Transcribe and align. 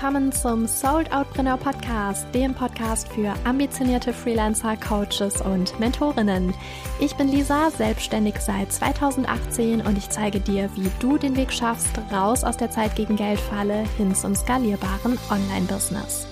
willkommen 0.00 0.32
zum 0.32 0.66
Sold 0.66 1.12
Outpreneur 1.12 1.58
Podcast, 1.58 2.26
dem 2.34 2.54
Podcast 2.54 3.06
für 3.08 3.34
ambitionierte 3.44 4.14
Freelancer, 4.14 4.74
Coaches 4.78 5.42
und 5.42 5.78
Mentorinnen. 5.78 6.54
Ich 7.00 7.14
bin 7.16 7.28
Lisa, 7.28 7.70
selbstständig 7.70 8.36
seit 8.40 8.72
2018 8.72 9.82
und 9.82 9.98
ich 9.98 10.08
zeige 10.08 10.40
dir, 10.40 10.70
wie 10.74 10.90
du 11.00 11.18
den 11.18 11.36
Weg 11.36 11.52
schaffst, 11.52 12.00
raus 12.10 12.44
aus 12.44 12.56
der 12.56 12.70
Zeit 12.70 12.96
gegen 12.96 13.16
Geldfalle 13.16 13.84
hin 13.98 14.14
zum 14.14 14.34
skalierbaren 14.34 15.18
Online-Business. 15.28 16.29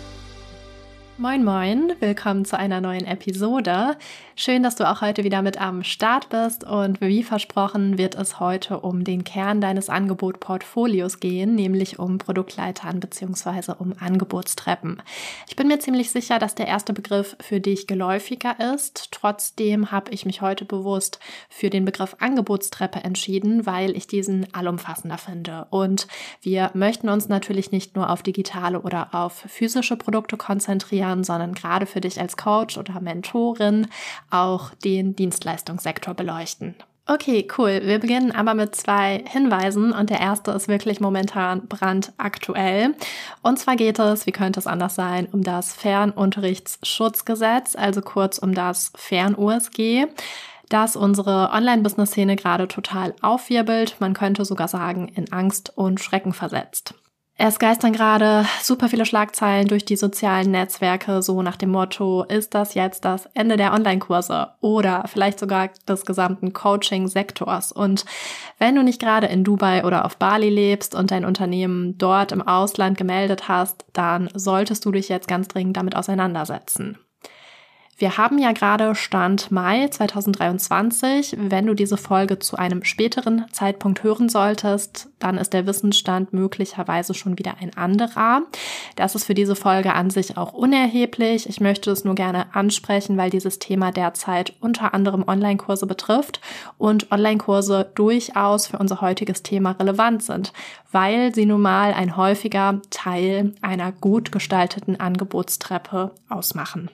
Moin 1.20 1.42
Moin, 1.42 1.94
willkommen 1.98 2.44
zu 2.44 2.56
einer 2.56 2.80
neuen 2.80 3.04
Episode. 3.04 3.96
Schön, 4.36 4.62
dass 4.62 4.76
du 4.76 4.88
auch 4.88 5.00
heute 5.00 5.24
wieder 5.24 5.42
mit 5.42 5.60
am 5.60 5.82
Start 5.82 6.28
bist 6.28 6.62
und 6.62 7.00
wie 7.00 7.24
versprochen 7.24 7.98
wird 7.98 8.14
es 8.14 8.38
heute 8.38 8.78
um 8.78 9.02
den 9.02 9.24
Kern 9.24 9.60
deines 9.60 9.90
Angebotportfolios 9.90 11.18
gehen, 11.18 11.56
nämlich 11.56 11.98
um 11.98 12.18
Produktleitern 12.18 13.00
bzw. 13.00 13.72
um 13.80 13.94
Angebotstreppen. 13.98 15.02
Ich 15.48 15.56
bin 15.56 15.66
mir 15.66 15.80
ziemlich 15.80 16.12
sicher, 16.12 16.38
dass 16.38 16.54
der 16.54 16.68
erste 16.68 16.92
Begriff 16.92 17.36
für 17.40 17.58
dich 17.58 17.88
geläufiger 17.88 18.54
ist. 18.72 19.08
Trotzdem 19.10 19.90
habe 19.90 20.12
ich 20.12 20.24
mich 20.24 20.40
heute 20.40 20.64
bewusst 20.64 21.18
für 21.48 21.68
den 21.68 21.84
Begriff 21.84 22.14
Angebotstreppe 22.20 23.00
entschieden, 23.00 23.66
weil 23.66 23.96
ich 23.96 24.06
diesen 24.06 24.46
allumfassender 24.54 25.18
finde. 25.18 25.66
Und 25.70 26.06
wir 26.42 26.70
möchten 26.74 27.08
uns 27.08 27.28
natürlich 27.28 27.72
nicht 27.72 27.96
nur 27.96 28.08
auf 28.08 28.22
digitale 28.22 28.82
oder 28.82 29.08
auf 29.16 29.32
physische 29.48 29.96
Produkte 29.96 30.36
konzentrieren, 30.36 31.07
Jahren, 31.08 31.24
sondern 31.24 31.54
gerade 31.54 31.86
für 31.86 32.00
dich 32.00 32.20
als 32.20 32.36
Coach 32.36 32.76
oder 32.76 33.00
Mentorin 33.00 33.88
auch 34.30 34.70
den 34.84 35.16
Dienstleistungssektor 35.16 36.14
beleuchten. 36.14 36.76
Okay, 37.10 37.48
cool. 37.56 37.80
Wir 37.84 38.00
beginnen 38.00 38.32
aber 38.32 38.52
mit 38.52 38.76
zwei 38.76 39.24
Hinweisen 39.26 39.92
und 39.92 40.10
der 40.10 40.20
erste 40.20 40.50
ist 40.50 40.68
wirklich 40.68 41.00
momentan 41.00 41.66
brandaktuell. 41.66 42.94
Und 43.42 43.58
zwar 43.58 43.76
geht 43.76 43.98
es, 43.98 44.26
wie 44.26 44.32
könnte 44.32 44.60
es 44.60 44.66
anders 44.66 44.94
sein, 44.94 45.26
um 45.32 45.42
das 45.42 45.72
Fernunterrichtsschutzgesetz, 45.72 47.76
also 47.76 48.02
kurz 48.02 48.36
um 48.36 48.54
das 48.54 48.92
Fern-USG 48.94 50.06
das 50.70 50.96
unsere 50.96 51.48
Online-Business-Szene 51.50 52.36
gerade 52.36 52.68
total 52.68 53.14
aufwirbelt, 53.22 53.96
man 54.00 54.12
könnte 54.12 54.44
sogar 54.44 54.68
sagen, 54.68 55.08
in 55.08 55.32
Angst 55.32 55.72
und 55.74 55.98
Schrecken 55.98 56.34
versetzt. 56.34 56.92
Es 57.40 57.60
geistern 57.60 57.92
gerade 57.92 58.44
super 58.62 58.88
viele 58.88 59.06
Schlagzeilen 59.06 59.68
durch 59.68 59.84
die 59.84 59.94
sozialen 59.94 60.50
Netzwerke, 60.50 61.22
so 61.22 61.40
nach 61.40 61.54
dem 61.54 61.70
Motto, 61.70 62.24
ist 62.24 62.52
das 62.52 62.74
jetzt 62.74 63.04
das 63.04 63.26
Ende 63.32 63.56
der 63.56 63.72
Online-Kurse 63.72 64.48
oder 64.60 65.04
vielleicht 65.06 65.38
sogar 65.38 65.70
des 65.86 66.04
gesamten 66.04 66.52
Coaching-Sektors? 66.52 67.70
Und 67.70 68.04
wenn 68.58 68.74
du 68.74 68.82
nicht 68.82 69.00
gerade 69.00 69.28
in 69.28 69.44
Dubai 69.44 69.84
oder 69.84 70.04
auf 70.04 70.16
Bali 70.16 70.50
lebst 70.50 70.96
und 70.96 71.12
dein 71.12 71.24
Unternehmen 71.24 71.96
dort 71.96 72.32
im 72.32 72.42
Ausland 72.42 72.98
gemeldet 72.98 73.46
hast, 73.46 73.84
dann 73.92 74.28
solltest 74.34 74.84
du 74.84 74.90
dich 74.90 75.08
jetzt 75.08 75.28
ganz 75.28 75.46
dringend 75.46 75.76
damit 75.76 75.94
auseinandersetzen. 75.94 76.98
Wir 78.00 78.16
haben 78.16 78.38
ja 78.38 78.52
gerade 78.52 78.94
Stand 78.94 79.50
Mai 79.50 79.88
2023. 79.88 81.36
Wenn 81.36 81.66
du 81.66 81.74
diese 81.74 81.96
Folge 81.96 82.38
zu 82.38 82.56
einem 82.56 82.84
späteren 82.84 83.46
Zeitpunkt 83.50 84.04
hören 84.04 84.28
solltest, 84.28 85.08
dann 85.18 85.36
ist 85.36 85.52
der 85.52 85.66
Wissensstand 85.66 86.32
möglicherweise 86.32 87.12
schon 87.14 87.38
wieder 87.38 87.56
ein 87.60 87.76
anderer. 87.76 88.42
Das 88.94 89.16
ist 89.16 89.24
für 89.24 89.34
diese 89.34 89.56
Folge 89.56 89.94
an 89.94 90.10
sich 90.10 90.36
auch 90.36 90.52
unerheblich. 90.52 91.48
Ich 91.48 91.60
möchte 91.60 91.90
es 91.90 92.04
nur 92.04 92.14
gerne 92.14 92.54
ansprechen, 92.54 93.16
weil 93.16 93.30
dieses 93.30 93.58
Thema 93.58 93.90
derzeit 93.90 94.52
unter 94.60 94.94
anderem 94.94 95.24
Online-Kurse 95.26 95.88
betrifft 95.88 96.40
und 96.78 97.10
Online-Kurse 97.10 97.90
durchaus 97.96 98.68
für 98.68 98.78
unser 98.78 99.00
heutiges 99.00 99.42
Thema 99.42 99.72
relevant 99.72 100.22
sind, 100.22 100.52
weil 100.92 101.34
sie 101.34 101.46
nun 101.46 101.62
mal 101.62 101.92
ein 101.94 102.16
häufiger 102.16 102.80
Teil 102.90 103.56
einer 103.60 103.90
gut 103.90 104.30
gestalteten 104.30 105.00
Angebotstreppe 105.00 106.12
ausmachen. 106.28 106.90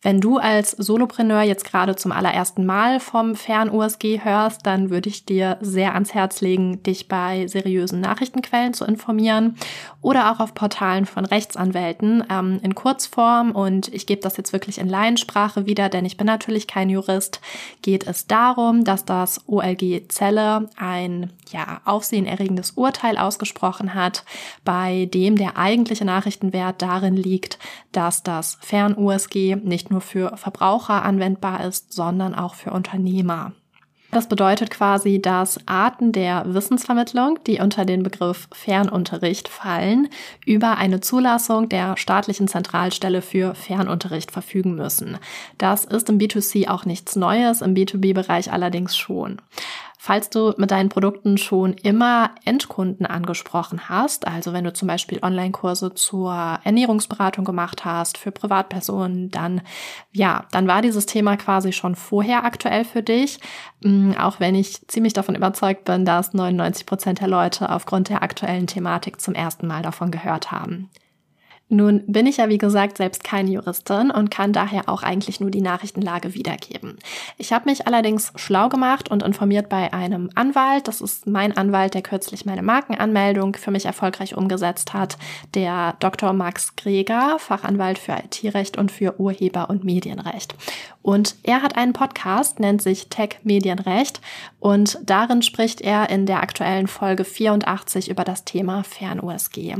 Wenn 0.00 0.20
du 0.20 0.38
als 0.38 0.70
Solopreneur 0.70 1.42
jetzt 1.42 1.64
gerade 1.64 1.96
zum 1.96 2.12
allerersten 2.12 2.64
Mal 2.64 3.00
vom 3.00 3.34
Fern-USG 3.34 4.20
hörst, 4.22 4.64
dann 4.64 4.90
würde 4.90 5.08
ich 5.08 5.24
dir 5.24 5.58
sehr 5.60 5.94
ans 5.94 6.14
Herz 6.14 6.40
legen, 6.40 6.84
dich 6.84 7.08
bei 7.08 7.48
seriösen 7.48 8.00
Nachrichtenquellen 8.00 8.74
zu 8.74 8.84
informieren 8.84 9.56
oder 10.00 10.30
auch 10.30 10.38
auf 10.38 10.54
Portalen 10.54 11.04
von 11.04 11.24
Rechtsanwälten 11.24 12.22
ähm, 12.30 12.60
in 12.62 12.76
Kurzform. 12.76 13.50
Und 13.50 13.92
ich 13.92 14.06
gebe 14.06 14.20
das 14.20 14.36
jetzt 14.36 14.52
wirklich 14.52 14.78
in 14.78 14.88
Laiensprache 14.88 15.66
wieder, 15.66 15.88
denn 15.88 16.04
ich 16.04 16.16
bin 16.16 16.28
natürlich 16.28 16.68
kein 16.68 16.90
Jurist. 16.90 17.40
Geht 17.82 18.06
es 18.06 18.28
darum, 18.28 18.84
dass 18.84 19.04
das 19.04 19.48
OLG 19.48 20.08
Zelle 20.08 20.70
ein 20.76 21.32
ja, 21.50 21.80
aufsehenerregendes 21.84 22.72
Urteil 22.72 23.18
ausgesprochen 23.18 23.94
hat, 23.94 24.24
bei 24.64 25.06
dem 25.12 25.34
der 25.34 25.56
eigentliche 25.56 26.04
Nachrichtenwert 26.04 26.82
darin 26.82 27.16
liegt, 27.16 27.58
dass 27.90 28.22
das 28.22 28.58
Fern-USG 28.60 29.56
nicht 29.56 29.87
nur 29.90 30.00
für 30.00 30.36
Verbraucher 30.36 31.02
anwendbar 31.04 31.64
ist, 31.64 31.92
sondern 31.92 32.34
auch 32.34 32.54
für 32.54 32.70
Unternehmer. 32.70 33.52
Das 34.10 34.26
bedeutet 34.26 34.70
quasi, 34.70 35.20
dass 35.20 35.60
Arten 35.66 36.12
der 36.12 36.42
Wissensvermittlung, 36.46 37.38
die 37.46 37.60
unter 37.60 37.84
den 37.84 38.02
Begriff 38.02 38.48
Fernunterricht 38.52 39.48
fallen, 39.48 40.08
über 40.46 40.78
eine 40.78 41.00
Zulassung 41.00 41.68
der 41.68 41.98
staatlichen 41.98 42.48
Zentralstelle 42.48 43.20
für 43.20 43.54
Fernunterricht 43.54 44.30
verfügen 44.30 44.76
müssen. 44.76 45.18
Das 45.58 45.84
ist 45.84 46.08
im 46.08 46.18
B2C 46.18 46.68
auch 46.68 46.86
nichts 46.86 47.16
Neues, 47.16 47.60
im 47.60 47.74
B2B-Bereich 47.74 48.50
allerdings 48.50 48.96
schon. 48.96 49.42
Falls 50.00 50.30
du 50.30 50.54
mit 50.56 50.70
deinen 50.70 50.90
Produkten 50.90 51.38
schon 51.38 51.72
immer 51.72 52.30
Endkunden 52.44 53.04
angesprochen 53.04 53.88
hast, 53.88 54.28
also 54.28 54.52
wenn 54.52 54.62
du 54.62 54.72
zum 54.72 54.86
Beispiel 54.86 55.18
Online-Kurse 55.20 55.92
zur 55.92 56.32
Ernährungsberatung 56.62 57.44
gemacht 57.44 57.84
hast 57.84 58.16
für 58.16 58.30
Privatpersonen, 58.30 59.32
dann 59.32 59.60
ja, 60.12 60.46
dann 60.52 60.68
war 60.68 60.82
dieses 60.82 61.06
Thema 61.06 61.36
quasi 61.36 61.72
schon 61.72 61.96
vorher 61.96 62.44
aktuell 62.44 62.84
für 62.84 63.02
dich. 63.02 63.40
Mm, 63.82 64.12
auch 64.12 64.38
wenn 64.38 64.54
ich 64.54 64.86
ziemlich 64.86 65.14
davon 65.14 65.34
überzeugt 65.34 65.84
bin, 65.84 66.04
dass 66.04 66.32
99 66.32 66.86
Prozent 66.86 67.20
der 67.20 67.28
Leute 67.28 67.68
aufgrund 67.68 68.08
der 68.08 68.22
aktuellen 68.22 68.68
Thematik 68.68 69.20
zum 69.20 69.34
ersten 69.34 69.66
Mal 69.66 69.82
davon 69.82 70.12
gehört 70.12 70.52
haben. 70.52 70.90
Nun 71.70 72.02
bin 72.06 72.26
ich 72.26 72.38
ja 72.38 72.48
wie 72.48 72.56
gesagt 72.56 72.96
selbst 72.96 73.24
keine 73.24 73.50
Juristin 73.50 74.10
und 74.10 74.30
kann 74.30 74.54
daher 74.54 74.88
auch 74.88 75.02
eigentlich 75.02 75.38
nur 75.38 75.50
die 75.50 75.60
Nachrichtenlage 75.60 76.34
wiedergeben. 76.34 76.98
Ich 77.36 77.52
habe 77.52 77.68
mich 77.68 77.86
allerdings 77.86 78.32
schlau 78.36 78.70
gemacht 78.70 79.10
und 79.10 79.22
informiert 79.22 79.68
bei 79.68 79.92
einem 79.92 80.30
Anwalt. 80.34 80.88
Das 80.88 81.02
ist 81.02 81.26
mein 81.26 81.54
Anwalt, 81.56 81.92
der 81.92 82.00
kürzlich 82.00 82.46
meine 82.46 82.62
Markenanmeldung 82.62 83.54
für 83.54 83.70
mich 83.70 83.84
erfolgreich 83.84 84.34
umgesetzt 84.34 84.94
hat, 84.94 85.18
der 85.54 85.94
Dr. 86.00 86.32
Max 86.32 86.74
Greger, 86.76 87.38
Fachanwalt 87.38 87.98
für 87.98 88.12
IT-Recht 88.12 88.78
und 88.78 88.90
für 88.90 89.20
Urheber- 89.20 89.68
und 89.68 89.84
Medienrecht. 89.84 90.54
Und 91.02 91.36
er 91.42 91.62
hat 91.62 91.76
einen 91.76 91.92
Podcast, 91.92 92.60
nennt 92.60 92.82
sich 92.82 93.08
Tech 93.08 93.38
Medienrecht 93.42 94.20
und 94.60 94.98
darin 95.04 95.42
spricht 95.42 95.80
er 95.80 96.10
in 96.10 96.26
der 96.26 96.42
aktuellen 96.42 96.86
Folge 96.86 97.24
84 97.24 98.10
über 98.10 98.24
das 98.24 98.44
Thema 98.44 98.84
Fern-USG. 98.84 99.74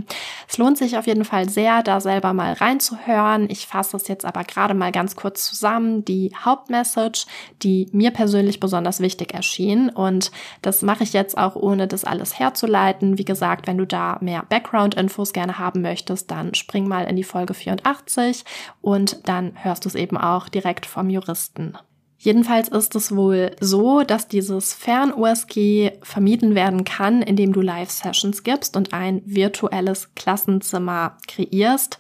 Es 0.49 0.57
lohnt 0.57 0.79
sich 0.79 0.97
auf 0.97 1.07
jeden 1.07 1.27
Fall 1.27 1.49
sehr, 1.49 1.78
da 1.83 2.01
selber 2.01 2.33
mal 2.33 2.53
reinzuhören. 2.53 3.49
Ich 3.51 3.67
fasse 3.67 3.97
es 3.97 4.09
jetzt 4.09 4.25
aber 4.25 4.45
gerade 4.45 4.75
mal 4.75 4.93
ganz 4.93 5.17
kurz 5.17 5.45
zusammen. 5.45 6.05
Die 6.05 6.33
Hauptmessage, 6.45 7.27
die 7.63 7.89
mir 7.93 8.11
persönlich 8.11 8.61
besonders 8.61 9.01
wichtig 9.01 9.35
erschien 9.35 9.89
und 9.91 10.31
das 10.63 10.83
mache 10.83 11.05
ich 11.05 11.13
jetzt 11.13 11.39
auch 11.39 11.57
ohne 11.57 11.87
das 11.87 12.05
alles 12.05 12.39
herzuleiten. 12.39 13.19
Wie 13.19 13.25
gesagt, 13.25 13.67
wenn 13.67 13.79
du 13.79 13.87
da 13.87 14.19
mehr 14.21 14.45
Background-Infos 14.49 15.33
gerne 15.33 15.59
haben 15.59 15.83
möchtest, 15.83 16.31
dann 16.31 16.55
spring 16.55 16.89
mal 16.89 17.05
in 17.05 17.17
die 17.17 17.25
Folge 17.25 17.55
84 17.55 18.45
und 18.81 19.29
dann 19.29 19.53
hörst 19.63 19.85
du 19.85 19.89
es 19.89 19.95
eben 19.95 20.17
auch 20.17 20.49
direkt 20.49 20.87
vom 20.87 21.11
Juristen. 21.11 21.77
Jedenfalls 22.21 22.69
ist 22.69 22.97
es 22.97 23.15
wohl 23.15 23.55
so, 23.61 24.03
dass 24.03 24.27
dieses 24.27 24.75
Fern-USG 24.75 25.93
vermieden 26.03 26.57
werden 26.57 26.85
kann, 26.85 27.23
indem 27.23 27.53
du 27.53 27.61
Live-Sessions 27.61 28.43
gibst 28.43 28.77
und 28.77 28.93
ein 28.93 29.23
virtuelles 29.25 30.15
Klassenzimmer 30.17 31.17
kreierst, 31.29 31.99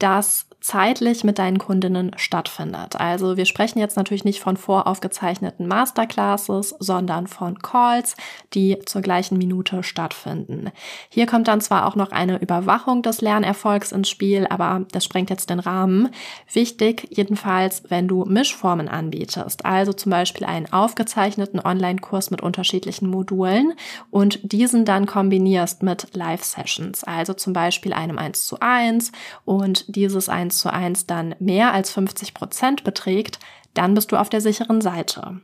das 0.00 0.49
zeitlich 0.60 1.24
mit 1.24 1.38
deinen 1.38 1.58
Kundinnen 1.58 2.12
stattfindet. 2.16 2.96
Also 2.96 3.36
wir 3.36 3.46
sprechen 3.46 3.78
jetzt 3.78 3.96
natürlich 3.96 4.24
nicht 4.24 4.40
von 4.40 4.56
voraufgezeichneten 4.56 5.66
Masterclasses, 5.66 6.74
sondern 6.78 7.26
von 7.26 7.58
Calls, 7.60 8.14
die 8.52 8.78
zur 8.84 9.00
gleichen 9.00 9.38
Minute 9.38 9.82
stattfinden. 9.82 10.70
Hier 11.08 11.26
kommt 11.26 11.48
dann 11.48 11.60
zwar 11.60 11.86
auch 11.86 11.96
noch 11.96 12.12
eine 12.12 12.38
Überwachung 12.40 13.02
des 13.02 13.22
Lernerfolgs 13.22 13.92
ins 13.92 14.10
Spiel, 14.10 14.46
aber 14.50 14.84
das 14.92 15.04
sprengt 15.04 15.30
jetzt 15.30 15.48
den 15.50 15.60
Rahmen. 15.60 16.10
Wichtig 16.52 17.08
jedenfalls, 17.10 17.84
wenn 17.88 18.06
du 18.06 18.24
Mischformen 18.26 18.88
anbietest, 18.88 19.64
also 19.64 19.92
zum 19.92 20.10
Beispiel 20.10 20.46
einen 20.46 20.70
aufgezeichneten 20.72 21.60
Online-Kurs 21.60 22.30
mit 22.30 22.42
unterschiedlichen 22.42 23.08
Modulen 23.08 23.72
und 24.10 24.40
diesen 24.42 24.84
dann 24.84 25.06
kombinierst 25.06 25.82
mit 25.82 26.08
Live-Sessions, 26.14 27.04
also 27.04 27.32
zum 27.32 27.54
Beispiel 27.54 27.94
einem 27.94 28.18
1 28.18 28.46
zu 28.46 28.60
1 28.60 29.12
und 29.44 29.84
dieses 29.96 30.28
1 30.28 30.49
1 30.50 30.58
zu 30.58 30.72
1 30.72 31.06
dann 31.06 31.36
mehr 31.38 31.72
als 31.72 31.92
50 31.92 32.34
Prozent 32.34 32.84
beträgt, 32.84 33.38
dann 33.74 33.94
bist 33.94 34.10
du 34.10 34.16
auf 34.16 34.28
der 34.28 34.40
sicheren 34.40 34.80
Seite. 34.80 35.40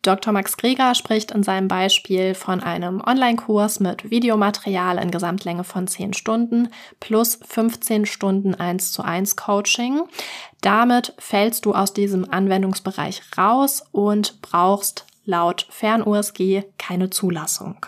Dr. 0.00 0.32
Max 0.32 0.56
Greger 0.56 0.94
spricht 0.94 1.32
in 1.32 1.42
seinem 1.42 1.66
Beispiel 1.66 2.34
von 2.34 2.62
einem 2.62 3.02
Online-Kurs 3.04 3.80
mit 3.80 4.08
Videomaterial 4.08 4.98
in 4.98 5.10
Gesamtlänge 5.10 5.64
von 5.64 5.88
10 5.88 6.14
Stunden 6.14 6.68
plus 7.00 7.40
15 7.44 8.06
Stunden 8.06 8.54
1 8.54 8.92
zu 8.92 9.02
1 9.02 9.36
Coaching. 9.36 10.02
Damit 10.60 11.12
fällst 11.18 11.66
du 11.66 11.74
aus 11.74 11.92
diesem 11.92 12.30
Anwendungsbereich 12.30 13.20
raus 13.36 13.84
und 13.90 14.40
brauchst 14.42 15.06
laut 15.24 15.66
Fern-USG 15.70 16.62
keine 16.78 17.10
Zulassung. 17.10 17.84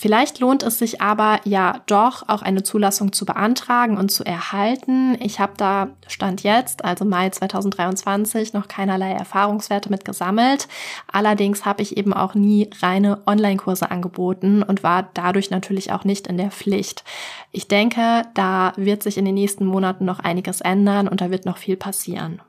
Vielleicht 0.00 0.38
lohnt 0.40 0.62
es 0.62 0.78
sich 0.78 1.02
aber 1.02 1.40
ja 1.44 1.82
doch 1.84 2.26
auch 2.26 2.40
eine 2.40 2.62
Zulassung 2.62 3.12
zu 3.12 3.26
beantragen 3.26 3.98
und 3.98 4.10
zu 4.10 4.24
erhalten. 4.24 5.14
Ich 5.20 5.40
habe 5.40 5.52
da 5.58 5.88
Stand 6.06 6.42
jetzt, 6.42 6.86
also 6.86 7.04
Mai 7.04 7.28
2023, 7.28 8.54
noch 8.54 8.66
keinerlei 8.66 9.12
Erfahrungswerte 9.12 9.90
mit 9.90 10.06
gesammelt. 10.06 10.68
Allerdings 11.12 11.66
habe 11.66 11.82
ich 11.82 11.98
eben 11.98 12.14
auch 12.14 12.34
nie 12.34 12.70
reine 12.80 13.20
Online-Kurse 13.26 13.90
angeboten 13.90 14.62
und 14.62 14.82
war 14.82 15.10
dadurch 15.12 15.50
natürlich 15.50 15.92
auch 15.92 16.04
nicht 16.04 16.28
in 16.28 16.38
der 16.38 16.50
Pflicht. 16.50 17.04
Ich 17.52 17.68
denke, 17.68 18.22
da 18.32 18.72
wird 18.76 19.02
sich 19.02 19.18
in 19.18 19.26
den 19.26 19.34
nächsten 19.34 19.66
Monaten 19.66 20.06
noch 20.06 20.20
einiges 20.20 20.62
ändern 20.62 21.08
und 21.08 21.20
da 21.20 21.30
wird 21.30 21.44
noch 21.44 21.58
viel 21.58 21.76
passieren. 21.76 22.40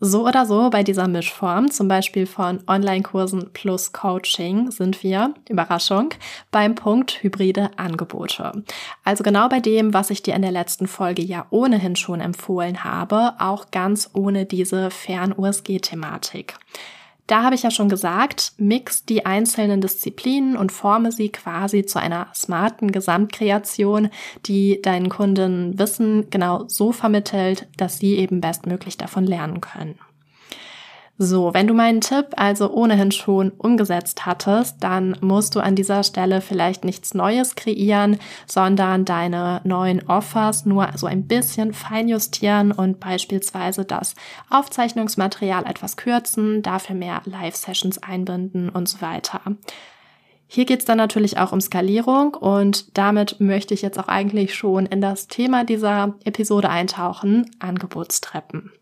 So 0.00 0.26
oder 0.26 0.44
so 0.44 0.70
bei 0.70 0.82
dieser 0.82 1.06
Mischform, 1.06 1.70
zum 1.70 1.86
Beispiel 1.86 2.26
von 2.26 2.60
Online-Kursen 2.66 3.50
plus 3.52 3.92
Coaching, 3.92 4.70
sind 4.72 5.02
wir, 5.04 5.34
Überraschung, 5.48 6.10
beim 6.50 6.74
Punkt 6.74 7.22
hybride 7.22 7.70
Angebote. 7.76 8.64
Also 9.04 9.22
genau 9.22 9.48
bei 9.48 9.60
dem, 9.60 9.94
was 9.94 10.10
ich 10.10 10.22
dir 10.22 10.34
in 10.34 10.42
der 10.42 10.50
letzten 10.50 10.88
Folge 10.88 11.22
ja 11.22 11.46
ohnehin 11.50 11.94
schon 11.94 12.20
empfohlen 12.20 12.82
habe, 12.82 13.34
auch 13.38 13.70
ganz 13.70 14.10
ohne 14.14 14.46
diese 14.46 14.90
Fern-USG-Thematik. 14.90 16.54
Da 17.26 17.42
habe 17.42 17.54
ich 17.54 17.62
ja 17.62 17.70
schon 17.70 17.88
gesagt, 17.88 18.52
mix 18.58 19.04
die 19.04 19.24
einzelnen 19.24 19.80
Disziplinen 19.80 20.56
und 20.56 20.72
forme 20.72 21.10
sie 21.10 21.30
quasi 21.30 21.86
zu 21.86 21.98
einer 21.98 22.28
smarten 22.34 22.92
Gesamtkreation, 22.92 24.10
die 24.44 24.82
deinen 24.82 25.08
Kunden 25.08 25.78
Wissen 25.78 26.28
genau 26.28 26.64
so 26.68 26.92
vermittelt, 26.92 27.66
dass 27.78 27.98
sie 27.98 28.16
eben 28.16 28.42
bestmöglich 28.42 28.98
davon 28.98 29.24
lernen 29.24 29.62
können. 29.62 29.98
So, 31.16 31.54
wenn 31.54 31.68
du 31.68 31.74
meinen 31.74 32.00
Tipp 32.00 32.26
also 32.36 32.72
ohnehin 32.72 33.12
schon 33.12 33.50
umgesetzt 33.50 34.26
hattest, 34.26 34.82
dann 34.82 35.16
musst 35.20 35.54
du 35.54 35.60
an 35.60 35.76
dieser 35.76 36.02
Stelle 36.02 36.40
vielleicht 36.40 36.84
nichts 36.84 37.14
Neues 37.14 37.54
kreieren, 37.54 38.18
sondern 38.46 39.04
deine 39.04 39.60
neuen 39.62 40.08
Offers 40.08 40.66
nur 40.66 40.88
so 40.96 41.06
ein 41.06 41.28
bisschen 41.28 41.72
feinjustieren 41.72 42.72
und 42.72 42.98
beispielsweise 42.98 43.84
das 43.84 44.16
Aufzeichnungsmaterial 44.50 45.66
etwas 45.66 45.96
kürzen, 45.96 46.62
dafür 46.62 46.96
mehr 46.96 47.22
Live-Sessions 47.26 48.02
einbinden 48.02 48.68
und 48.68 48.88
so 48.88 49.00
weiter. 49.00 49.40
Hier 50.48 50.64
geht 50.64 50.80
es 50.80 50.84
dann 50.84 50.98
natürlich 50.98 51.38
auch 51.38 51.52
um 51.52 51.60
Skalierung 51.60 52.34
und 52.34 52.98
damit 52.98 53.38
möchte 53.38 53.72
ich 53.72 53.82
jetzt 53.82 54.00
auch 54.00 54.08
eigentlich 54.08 54.56
schon 54.56 54.86
in 54.86 55.00
das 55.00 55.28
Thema 55.28 55.62
dieser 55.62 56.14
Episode 56.24 56.70
eintauchen, 56.70 57.48
Angebotstreppen. 57.60 58.72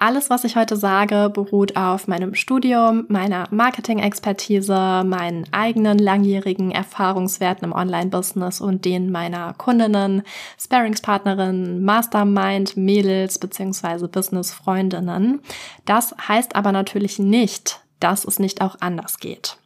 Alles, 0.00 0.30
was 0.30 0.44
ich 0.44 0.54
heute 0.54 0.76
sage, 0.76 1.28
beruht 1.28 1.76
auf 1.76 2.06
meinem 2.06 2.36
Studium, 2.36 3.04
meiner 3.08 3.48
Marketing-Expertise, 3.50 5.02
meinen 5.04 5.44
eigenen 5.50 5.98
langjährigen 5.98 6.70
Erfahrungswerten 6.70 7.64
im 7.64 7.72
Online-Business 7.72 8.60
und 8.60 8.84
denen 8.84 9.10
meiner 9.10 9.54
Kundinnen, 9.54 10.22
Sparingspartnerinnen, 10.56 11.84
Mastermind, 11.84 12.76
Mädels 12.76 13.40
bzw. 13.40 14.06
Business-Freundinnen. 14.06 15.40
Das 15.84 16.14
heißt 16.28 16.54
aber 16.54 16.70
natürlich 16.70 17.18
nicht, 17.18 17.80
dass 17.98 18.24
es 18.24 18.38
nicht 18.38 18.62
auch 18.62 18.76
anders 18.78 19.18
geht. 19.18 19.58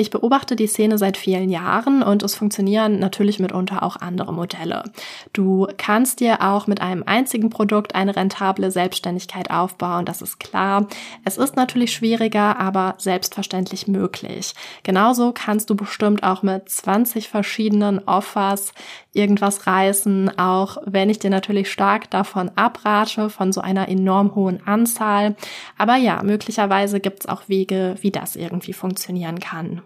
Ich 0.00 0.10
beobachte 0.10 0.54
die 0.54 0.68
Szene 0.68 0.96
seit 0.96 1.16
vielen 1.16 1.50
Jahren 1.50 2.04
und 2.04 2.22
es 2.22 2.36
funktionieren 2.36 3.00
natürlich 3.00 3.40
mitunter 3.40 3.82
auch 3.82 3.96
andere 3.96 4.32
Modelle. 4.32 4.84
Du 5.32 5.66
kannst 5.76 6.20
dir 6.20 6.40
auch 6.40 6.68
mit 6.68 6.80
einem 6.80 7.02
einzigen 7.04 7.50
Produkt 7.50 7.96
eine 7.96 8.14
rentable 8.14 8.70
Selbstständigkeit 8.70 9.50
aufbauen, 9.50 10.04
das 10.04 10.22
ist 10.22 10.38
klar. 10.38 10.86
Es 11.24 11.36
ist 11.36 11.56
natürlich 11.56 11.92
schwieriger, 11.92 12.60
aber 12.60 12.94
selbstverständlich 12.98 13.88
möglich. 13.88 14.54
Genauso 14.84 15.32
kannst 15.32 15.68
du 15.68 15.74
bestimmt 15.74 16.22
auch 16.22 16.44
mit 16.44 16.70
20 16.70 17.28
verschiedenen 17.28 17.98
Offers 18.06 18.74
irgendwas 19.18 19.66
reißen, 19.66 20.38
auch 20.38 20.78
wenn 20.86 21.10
ich 21.10 21.18
dir 21.18 21.30
natürlich 21.30 21.70
stark 21.70 22.08
davon 22.10 22.50
abrate, 22.54 23.28
von 23.28 23.52
so 23.52 23.60
einer 23.60 23.88
enorm 23.88 24.34
hohen 24.34 24.66
Anzahl. 24.66 25.36
Aber 25.76 25.96
ja, 25.96 26.22
möglicherweise 26.22 27.00
gibt 27.00 27.20
es 27.20 27.28
auch 27.28 27.48
Wege, 27.48 27.96
wie 28.00 28.10
das 28.12 28.36
irgendwie 28.36 28.72
funktionieren 28.72 29.40
kann. 29.40 29.82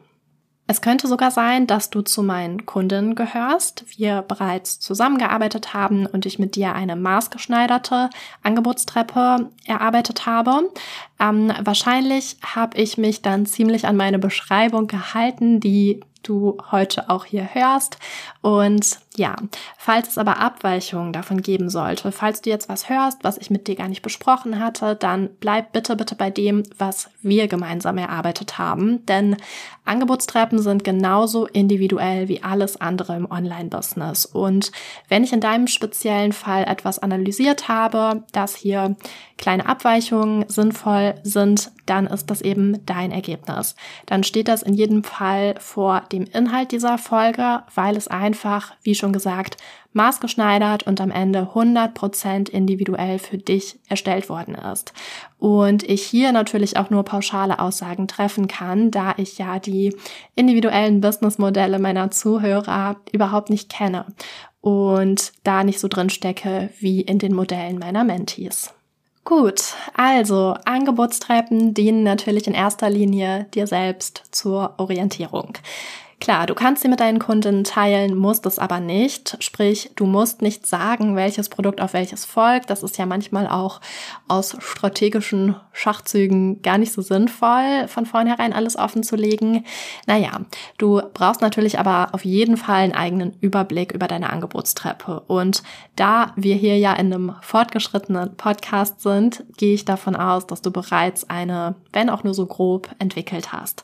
Es 0.69 0.81
könnte 0.81 1.08
sogar 1.08 1.31
sein, 1.31 1.67
dass 1.67 1.90
du 1.90 2.02
zu 2.02 2.23
meinen 2.23 2.67
Kunden 2.67 3.14
gehörst, 3.14 3.84
wir 3.99 4.23
bereits 4.23 4.79
zusammengearbeitet 4.79 5.75
haben 5.75 6.06
und 6.06 6.25
ich 6.25 6.38
mit 6.38 6.55
dir 6.55 6.75
eine 6.75 6.94
maßgeschneiderte 6.94 8.11
Angebotstreppe 8.43 9.50
erarbeitet 9.67 10.25
habe. 10.25 10.70
Ähm, 11.20 11.52
wahrscheinlich 11.62 12.37
habe 12.43 12.79
ich 12.79 12.96
mich 12.96 13.23
dann 13.23 13.44
ziemlich 13.44 13.87
an 13.87 13.96
meine 13.96 14.19
Beschreibung 14.19 14.87
gehalten, 14.87 15.58
die 15.58 16.00
du 16.23 16.56
heute 16.70 17.11
auch 17.11 17.25
hier 17.25 17.49
hörst. 17.52 17.99
Und 18.43 18.99
ja, 19.17 19.37
falls 19.79 20.09
es 20.09 20.19
aber 20.19 20.39
Abweichungen 20.39 21.12
davon 21.12 21.43
geben 21.43 21.71
sollte, 21.71 22.11
falls 22.11 22.43
du 22.43 22.50
jetzt 22.50 22.69
was 22.69 22.89
hörst, 22.89 23.23
was 23.23 23.39
ich 23.39 23.50
mit 23.50 23.69
dir 23.69 23.77
gar 23.77 23.89
nicht 23.89 24.03
besprochen 24.03 24.59
hatte, 24.59 24.97
dann 24.97 25.31
bleib 25.39 25.73
bitte, 25.73 25.97
bitte 25.97 26.17
bei 26.17 26.31
dem, 26.31 26.65
was 26.77 27.09
wir 27.21 27.47
gemeinsam 27.47 27.99
erarbeitet 27.99 28.59
haben. 28.59 29.06
Denn 29.06 29.37
Angebotstreppen 29.85 30.61
sind 30.61 30.83
genauso 30.83 31.47
individuell 31.47 32.29
wie 32.29 32.43
alles 32.43 32.81
andere 32.81 33.17
im 33.17 33.31
Online-Business. 33.31 34.27
Und 34.27 34.73
wenn 35.09 35.25
ich 35.25 35.33
in 35.33 35.41
deinem 35.41 35.67
speziellen 35.67 36.33
Fall 36.33 36.65
etwas 36.65 36.99
analysiert 36.99 37.69
habe, 37.69 38.25
dass 38.33 38.56
hier 38.56 38.97
kleine 39.39 39.67
Abweichungen 39.67 40.44
sinnvoll 40.49 41.17
sind, 41.25 41.73
dann 41.87 42.06
ist 42.06 42.31
das 42.31 42.43
eben 42.43 42.87
dein 42.87 43.11
Ergebnis. 43.11 43.75
Dann 44.06 44.23
steht 44.23 44.47
das 44.47 44.62
in 44.62 44.75
jedem 44.75 45.03
Fall 45.03 45.56
vor 45.59 46.03
dem 46.12 46.25
Inhalt 46.25 46.71
dieser 46.71 46.97
Folge, 46.97 47.65
weil 47.75 47.97
es 47.97 48.06
einfach, 48.32 48.73
wie 48.82 48.94
schon 48.94 49.12
gesagt, 49.12 49.58
maßgeschneidert 49.93 50.84
und 50.84 51.02
am 51.02 51.11
Ende 51.11 51.50
100% 51.55 52.49
individuell 52.49 53.19
für 53.19 53.37
dich 53.37 53.79
erstellt 53.90 54.31
worden 54.31 54.55
ist. 54.55 54.94
Und 55.38 55.82
ich 55.82 56.02
hier 56.02 56.32
natürlich 56.32 56.79
auch 56.79 56.88
nur 56.88 57.02
pauschale 57.02 57.58
Aussagen 57.58 58.08
treffen 58.08 58.48
kann, 58.48 58.91
da 58.91 59.12
ich 59.19 59.36
ja 59.36 59.58
die 59.58 59.94
individuellen 60.34 61.03
Businessmodelle 61.03 61.79
meiner 61.79 62.10
Zuhörer 62.10 62.96
überhaupt 63.12 63.51
nicht 63.51 63.69
kenne 63.69 64.06
und 64.62 65.32
da 65.44 65.62
nicht 65.62 65.79
so 65.79 65.89
drin 65.89 66.08
stecke 66.08 66.70
wie 66.81 67.03
in 67.03 67.19
den 67.19 67.34
Modellen 67.34 67.79
meiner 67.79 68.03
Mentees. 68.03 68.72
Gut, 69.24 69.74
also 69.94 70.56
Angebotstreppen 70.65 71.74
dienen 71.74 72.03
natürlich 72.03 72.46
in 72.46 72.55
erster 72.55 72.89
Linie 72.89 73.46
dir 73.55 73.67
selbst 73.67 74.22
zur 74.32 74.74
Orientierung. 74.79 75.53
Klar, 76.22 76.46
du 76.46 76.55
kannst 76.55 76.82
sie 76.82 76.88
mit 76.88 77.00
deinen 77.00 77.19
Kunden 77.19 77.64
teilen, 77.64 78.14
musst 78.14 78.46
es 78.46 78.60
aber 78.60 78.79
nicht. 78.79 79.36
Sprich, 79.41 79.91
du 79.96 80.06
musst 80.06 80.41
nicht 80.41 80.69
sagen, 80.69 81.17
welches 81.17 81.48
Produkt 81.48 81.81
auf 81.81 81.94
welches 81.94 82.24
folgt. 82.24 82.70
Das 82.70 82.84
ist 82.84 82.96
ja 82.96 83.06
manchmal 83.06 83.48
auch 83.48 83.81
aus 84.29 84.56
strategischen 84.60 85.56
Schachzügen 85.72 86.62
gar 86.62 86.79
nicht 86.79 86.93
so 86.93 87.02
sinnvoll, 87.02 87.88
von 87.88 88.06
vornherein 88.06 88.52
alles 88.52 88.76
offen 88.76 89.02
zu 89.02 89.17
legen. 89.17 89.64
Naja, 90.06 90.43
du 90.79 91.02
brauchst 91.12 91.41
natürlich 91.41 91.81
aber 91.81 92.10
auf 92.12 92.24
jeden 92.24 92.56
Fall 92.56 92.82
einen 92.84 92.94
eigenen 92.94 93.36
Überblick 93.41 93.91
über 93.91 94.06
deine 94.06 94.31
Angebotstreppe. 94.31 95.24
Und 95.26 95.64
da 95.96 96.34
wir 96.36 96.55
hier 96.55 96.79
ja 96.79 96.93
in 96.93 97.12
einem 97.12 97.34
fortgeschrittenen 97.41 98.36
Podcast 98.36 99.00
sind, 99.00 99.43
gehe 99.56 99.74
ich 99.74 99.84
davon 99.84 100.14
aus, 100.14 100.46
dass 100.46 100.62
du 100.62 100.70
bereits 100.70 101.29
eine, 101.29 101.74
wenn 101.93 102.10
auch 102.10 102.22
nur 102.22 102.34
so 102.34 102.46
grob, 102.46 102.91
entwickelt 103.00 103.52
hast. 103.52 103.82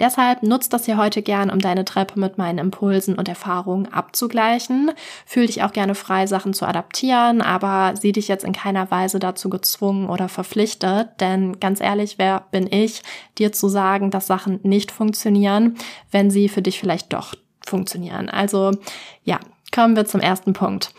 Deshalb 0.00 0.42
nutzt 0.42 0.72
das 0.72 0.86
hier 0.86 0.96
heute 0.96 1.22
gern, 1.22 1.48
um 1.48 1.60
deine 1.60 1.75
kleine 1.76 1.84
Treppe 1.84 2.18
mit 2.18 2.38
meinen 2.38 2.58
Impulsen 2.58 3.16
und 3.16 3.28
Erfahrungen 3.28 3.92
abzugleichen. 3.92 4.92
Fühl 5.26 5.46
dich 5.46 5.62
auch 5.62 5.72
gerne 5.72 5.94
frei, 5.94 6.26
Sachen 6.26 6.54
zu 6.54 6.66
adaptieren, 6.66 7.42
aber 7.42 7.94
sieh 8.00 8.12
dich 8.12 8.28
jetzt 8.28 8.44
in 8.44 8.52
keiner 8.52 8.90
Weise 8.90 9.18
dazu 9.18 9.50
gezwungen 9.50 10.08
oder 10.08 10.28
verpflichtet, 10.28 11.08
denn 11.20 11.60
ganz 11.60 11.80
ehrlich, 11.80 12.16
wer 12.18 12.44
bin 12.50 12.66
ich, 12.72 13.02
dir 13.36 13.52
zu 13.52 13.68
sagen, 13.68 14.10
dass 14.10 14.26
Sachen 14.26 14.60
nicht 14.62 14.90
funktionieren, 14.90 15.76
wenn 16.10 16.30
sie 16.30 16.48
für 16.48 16.62
dich 16.62 16.80
vielleicht 16.80 17.12
doch 17.12 17.34
funktionieren. 17.66 18.30
Also 18.30 18.72
ja, 19.24 19.38
kommen 19.74 19.96
wir 19.96 20.06
zum 20.06 20.20
ersten 20.20 20.54
Punkt. 20.54 20.92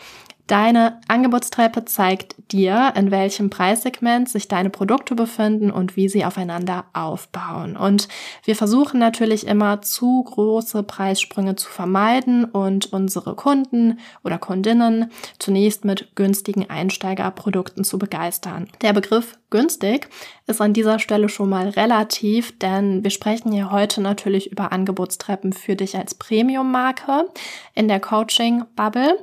Deine 0.48 0.98
Angebotstreppe 1.08 1.84
zeigt 1.84 2.34
dir, 2.50 2.94
in 2.96 3.10
welchem 3.10 3.50
Preissegment 3.50 4.30
sich 4.30 4.48
deine 4.48 4.70
Produkte 4.70 5.14
befinden 5.14 5.70
und 5.70 5.94
wie 5.94 6.08
sie 6.08 6.24
aufeinander 6.24 6.86
aufbauen. 6.94 7.76
Und 7.76 8.08
wir 8.44 8.56
versuchen 8.56 8.98
natürlich 8.98 9.46
immer 9.46 9.82
zu 9.82 10.24
große 10.24 10.84
Preissprünge 10.84 11.56
zu 11.56 11.68
vermeiden 11.68 12.46
und 12.46 12.90
unsere 12.94 13.34
Kunden 13.34 13.98
oder 14.24 14.38
Kundinnen 14.38 15.10
zunächst 15.38 15.84
mit 15.84 16.16
günstigen 16.16 16.70
Einsteigerprodukten 16.70 17.84
zu 17.84 17.98
begeistern. 17.98 18.70
Der 18.80 18.94
Begriff 18.94 19.38
günstig 19.50 20.08
ist 20.46 20.62
an 20.62 20.72
dieser 20.72 20.98
Stelle 20.98 21.28
schon 21.28 21.50
mal 21.50 21.68
relativ, 21.68 22.58
denn 22.58 23.04
wir 23.04 23.10
sprechen 23.10 23.52
hier 23.52 23.70
heute 23.70 24.00
natürlich 24.00 24.50
über 24.50 24.72
Angebotstreppen 24.72 25.52
für 25.52 25.76
dich 25.76 25.94
als 25.94 26.14
Premium-Marke 26.14 27.26
in 27.74 27.86
der 27.86 28.00
Coaching-Bubble. 28.00 29.18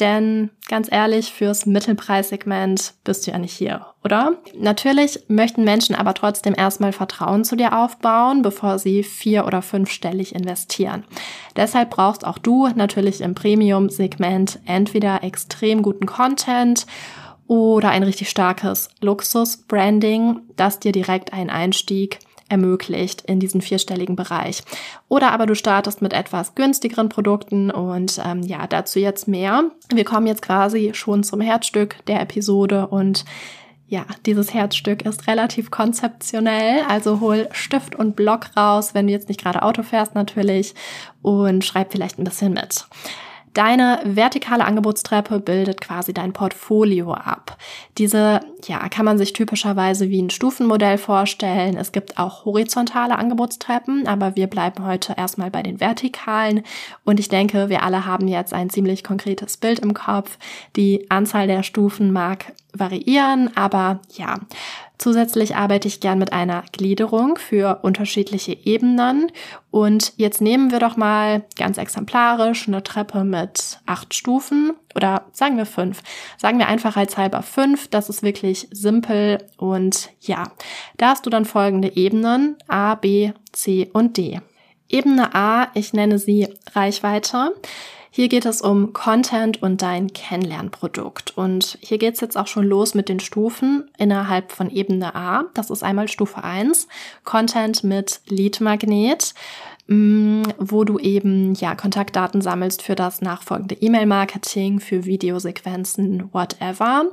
Denn 0.00 0.50
ganz 0.68 0.88
ehrlich, 0.90 1.32
fürs 1.32 1.66
Mittelpreissegment 1.66 2.94
bist 3.02 3.26
du 3.26 3.32
ja 3.32 3.38
nicht 3.38 3.52
hier, 3.52 3.86
oder? 4.04 4.34
Natürlich 4.56 5.24
möchten 5.28 5.64
Menschen 5.64 5.96
aber 5.96 6.14
trotzdem 6.14 6.54
erstmal 6.56 6.92
Vertrauen 6.92 7.44
zu 7.44 7.56
dir 7.56 7.76
aufbauen, 7.76 8.42
bevor 8.42 8.78
sie 8.78 9.02
vier- 9.02 9.46
oder 9.46 9.60
fünfstellig 9.60 10.34
investieren. 10.34 11.04
Deshalb 11.56 11.90
brauchst 11.90 12.24
auch 12.24 12.38
du 12.38 12.68
natürlich 12.68 13.20
im 13.20 13.34
Premium-Segment 13.34 14.60
entweder 14.66 15.24
extrem 15.24 15.82
guten 15.82 16.06
Content 16.06 16.86
oder 17.48 17.88
ein 17.88 18.02
richtig 18.02 18.28
starkes 18.28 18.90
Luxus-Branding, 19.00 20.40
das 20.56 20.78
dir 20.78 20.92
direkt 20.92 21.32
einen 21.32 21.50
Einstieg 21.50 22.20
ermöglicht 22.48 23.22
in 23.22 23.40
diesen 23.40 23.60
vierstelligen 23.60 24.16
Bereich. 24.16 24.62
Oder 25.08 25.32
aber 25.32 25.46
du 25.46 25.54
startest 25.54 26.02
mit 26.02 26.12
etwas 26.12 26.54
günstigeren 26.54 27.08
Produkten 27.08 27.70
und 27.70 28.20
ähm, 28.24 28.42
ja, 28.42 28.66
dazu 28.66 28.98
jetzt 28.98 29.28
mehr. 29.28 29.64
Wir 29.92 30.04
kommen 30.04 30.26
jetzt 30.26 30.42
quasi 30.42 30.92
schon 30.94 31.22
zum 31.22 31.40
Herzstück 31.40 31.96
der 32.06 32.20
Episode 32.20 32.86
und 32.86 33.24
ja, 33.90 34.04
dieses 34.26 34.52
Herzstück 34.52 35.02
ist 35.02 35.26
relativ 35.28 35.70
konzeptionell, 35.70 36.82
also 36.86 37.20
hol 37.20 37.48
Stift 37.52 37.94
und 37.94 38.16
Block 38.16 38.50
raus, 38.54 38.92
wenn 38.92 39.06
du 39.06 39.12
jetzt 39.12 39.28
nicht 39.28 39.40
gerade 39.40 39.62
Auto 39.62 39.82
fährst 39.82 40.14
natürlich 40.14 40.74
und 41.22 41.64
schreib 41.64 41.90
vielleicht 41.90 42.18
ein 42.18 42.24
bisschen 42.24 42.52
mit. 42.52 42.86
Deine 43.54 44.00
vertikale 44.04 44.64
Angebotstreppe 44.64 45.40
bildet 45.40 45.80
quasi 45.80 46.12
dein 46.12 46.32
Portfolio 46.32 47.12
ab. 47.12 47.56
Diese, 47.98 48.40
ja, 48.66 48.88
kann 48.88 49.04
man 49.04 49.18
sich 49.18 49.32
typischerweise 49.32 50.10
wie 50.10 50.22
ein 50.22 50.30
Stufenmodell 50.30 50.98
vorstellen. 50.98 51.76
Es 51.76 51.92
gibt 51.92 52.18
auch 52.18 52.44
horizontale 52.44 53.18
Angebotstreppen, 53.18 54.06
aber 54.06 54.36
wir 54.36 54.46
bleiben 54.46 54.86
heute 54.86 55.14
erstmal 55.16 55.50
bei 55.50 55.62
den 55.62 55.80
vertikalen. 55.80 56.62
Und 57.04 57.20
ich 57.20 57.28
denke, 57.28 57.68
wir 57.68 57.82
alle 57.82 58.06
haben 58.06 58.28
jetzt 58.28 58.52
ein 58.52 58.70
ziemlich 58.70 59.04
konkretes 59.04 59.56
Bild 59.56 59.80
im 59.80 59.94
Kopf. 59.94 60.38
Die 60.76 61.10
Anzahl 61.10 61.46
der 61.46 61.62
Stufen 61.62 62.12
mag 62.12 62.52
variieren, 62.72 63.56
aber 63.56 64.00
ja, 64.16 64.38
Zusätzlich 64.98 65.54
arbeite 65.54 65.86
ich 65.86 66.00
gern 66.00 66.18
mit 66.18 66.32
einer 66.32 66.64
Gliederung 66.72 67.38
für 67.38 67.78
unterschiedliche 67.82 68.56
Ebenen. 68.64 69.30
Und 69.70 70.12
jetzt 70.16 70.40
nehmen 70.40 70.72
wir 70.72 70.80
doch 70.80 70.96
mal 70.96 71.44
ganz 71.56 71.78
exemplarisch 71.78 72.66
eine 72.66 72.82
Treppe 72.82 73.22
mit 73.22 73.78
acht 73.86 74.12
Stufen 74.12 74.72
oder 74.96 75.26
sagen 75.32 75.56
wir 75.56 75.66
fünf. 75.66 76.02
Sagen 76.36 76.58
wir 76.58 76.66
einfach 76.66 76.96
als 76.96 77.16
halber 77.16 77.42
fünf. 77.42 77.86
Das 77.86 78.08
ist 78.08 78.24
wirklich 78.24 78.66
simpel. 78.72 79.38
Und 79.56 80.10
ja, 80.20 80.50
da 80.96 81.10
hast 81.10 81.26
du 81.26 81.30
dann 81.30 81.44
folgende 81.44 81.94
Ebenen 81.96 82.56
A, 82.66 82.96
B, 82.96 83.30
C 83.52 83.88
und 83.92 84.16
D. 84.16 84.40
Ebene 84.88 85.32
A, 85.32 85.68
ich 85.74 85.92
nenne 85.92 86.18
sie 86.18 86.48
Reichweite. 86.72 87.52
Hier 88.10 88.28
geht 88.28 88.46
es 88.46 88.60
um 88.60 88.92
Content 88.92 89.62
und 89.62 89.82
dein 89.82 90.12
Kennenlernprodukt. 90.12 91.36
Und 91.36 91.78
hier 91.80 91.98
geht 91.98 92.14
es 92.14 92.20
jetzt 92.20 92.36
auch 92.36 92.46
schon 92.46 92.64
los 92.64 92.94
mit 92.94 93.08
den 93.08 93.20
Stufen 93.20 93.90
innerhalb 93.98 94.52
von 94.52 94.70
Ebene 94.70 95.14
A. 95.14 95.44
Das 95.54 95.70
ist 95.70 95.82
einmal 95.82 96.08
Stufe 96.08 96.42
1, 96.42 96.88
Content 97.24 97.84
mit 97.84 98.20
Lead 98.28 98.60
Magnet. 98.60 99.34
Mm, 99.90 100.42
wo 100.58 100.84
du 100.84 100.98
eben 100.98 101.54
ja 101.54 101.74
Kontaktdaten 101.74 102.42
sammelst 102.42 102.82
für 102.82 102.94
das 102.94 103.22
nachfolgende 103.22 103.74
E-Mail-Marketing, 103.74 104.80
für 104.80 105.06
Videosequenzen, 105.06 106.28
whatever. 106.34 107.06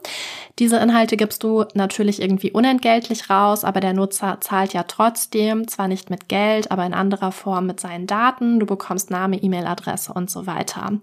Diese 0.60 0.76
Inhalte 0.80 1.16
gibst 1.16 1.44
du 1.44 1.64
natürlich 1.74 2.22
irgendwie 2.22 2.52
unentgeltlich 2.52 3.30
raus, 3.30 3.64
aber 3.64 3.80
der 3.80 3.94
Nutzer 3.94 4.40
zahlt 4.42 4.74
ja 4.74 4.84
trotzdem, 4.84 5.70
zwar 5.70 5.88
nicht 5.88 6.10
mit 6.10 6.28
Geld, 6.28 6.70
aber 6.70 6.86
in 6.86 6.94
anderer 6.94 7.32
Form 7.32 7.66
mit 7.66 7.80
seinen 7.80 8.08
Daten. 8.08 8.60
Du 8.60 8.66
bekommst 8.66 9.10
Name, 9.10 9.38
E-Mail-Adresse 9.38 10.12
und 10.12 10.30
so 10.30 10.46
weiter. 10.46 11.00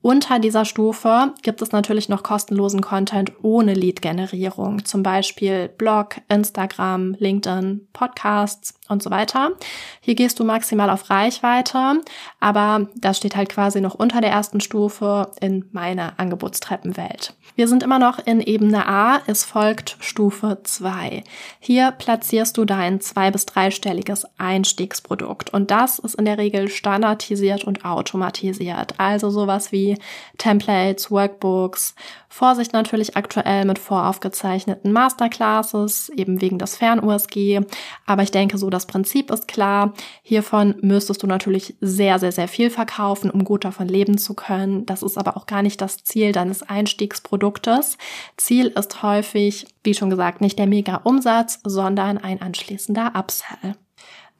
Unter 0.00 0.38
dieser 0.38 0.64
Stufe 0.64 1.32
gibt 1.42 1.62
es 1.62 1.70
natürlich 1.70 2.08
noch 2.08 2.24
kostenlosen 2.24 2.80
Content 2.80 3.32
ohne 3.42 3.74
Lead-Generierung, 3.74 4.84
zum 4.84 5.04
Beispiel 5.04 5.68
Blog, 5.68 6.16
Instagram, 6.28 7.14
LinkedIn, 7.18 7.86
Podcasts 7.92 8.77
und 8.88 9.02
so 9.02 9.10
weiter. 9.10 9.52
Hier 10.00 10.14
gehst 10.14 10.38
du 10.40 10.44
maximal 10.44 10.90
auf 10.90 11.10
Reichweite, 11.10 12.00
aber 12.40 12.88
das 12.94 13.18
steht 13.18 13.36
halt 13.36 13.48
quasi 13.48 13.80
noch 13.80 13.94
unter 13.94 14.20
der 14.20 14.30
ersten 14.30 14.60
Stufe 14.60 15.30
in 15.40 15.68
meiner 15.72 16.14
Angebotstreppenwelt. 16.18 17.34
Wir 17.54 17.66
sind 17.66 17.82
immer 17.82 17.98
noch 17.98 18.18
in 18.24 18.40
Ebene 18.40 18.86
A, 18.86 19.20
es 19.26 19.44
folgt 19.44 19.96
Stufe 20.00 20.58
2. 20.62 21.24
Hier 21.58 21.90
platzierst 21.90 22.56
du 22.56 22.64
dein 22.64 23.00
zwei- 23.00 23.30
bis 23.30 23.46
dreistelliges 23.46 24.26
Einstiegsprodukt 24.38 25.50
und 25.52 25.70
das 25.70 25.98
ist 25.98 26.14
in 26.14 26.24
der 26.24 26.38
Regel 26.38 26.68
standardisiert 26.68 27.64
und 27.64 27.84
automatisiert. 27.84 28.94
Also 28.98 29.30
sowas 29.30 29.72
wie 29.72 29.98
Templates, 30.38 31.10
Workbooks, 31.10 31.94
Vorsicht 32.38 32.72
natürlich 32.72 33.16
aktuell 33.16 33.64
mit 33.64 33.80
voraufgezeichneten 33.80 34.92
Masterclasses, 34.92 36.08
eben 36.10 36.40
wegen 36.40 36.56
des 36.56 36.76
Fern-USG. 36.76 37.62
Aber 38.06 38.22
ich 38.22 38.30
denke, 38.30 38.58
so 38.58 38.70
das 38.70 38.86
Prinzip 38.86 39.32
ist 39.32 39.48
klar. 39.48 39.92
Hiervon 40.22 40.76
müsstest 40.80 41.20
du 41.24 41.26
natürlich 41.26 41.74
sehr, 41.80 42.20
sehr, 42.20 42.30
sehr 42.30 42.46
viel 42.46 42.70
verkaufen, 42.70 43.32
um 43.32 43.42
gut 43.42 43.64
davon 43.64 43.88
leben 43.88 44.18
zu 44.18 44.34
können. 44.34 44.86
Das 44.86 45.02
ist 45.02 45.18
aber 45.18 45.36
auch 45.36 45.46
gar 45.46 45.62
nicht 45.62 45.80
das 45.80 46.04
Ziel 46.04 46.30
deines 46.30 46.62
Einstiegsproduktes. 46.62 47.98
Ziel 48.36 48.68
ist 48.68 49.02
häufig, 49.02 49.66
wie 49.82 49.94
schon 49.94 50.08
gesagt, 50.08 50.40
nicht 50.40 50.60
der 50.60 50.68
Mega-Umsatz, 50.68 51.58
sondern 51.64 52.18
ein 52.18 52.40
anschließender 52.40 53.14
Upsell. 53.16 53.74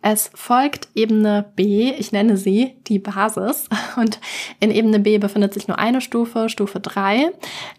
Es 0.01 0.31
folgt 0.35 0.89
Ebene 0.95 1.51
B, 1.57 1.91
ich 1.91 2.13
nenne 2.13 2.37
sie 2.37 2.75
die 2.87 2.99
Basis. 2.99 3.69
Und 3.97 4.21
in 4.61 4.71
Ebene 4.71 5.01
B 5.01 5.19
befindet 5.19 5.55
sich 5.55 5.67
nur 5.67 5.79
eine 5.79 6.01
Stufe, 6.01 6.49
Stufe 6.49 6.81
3. 6.81 7.33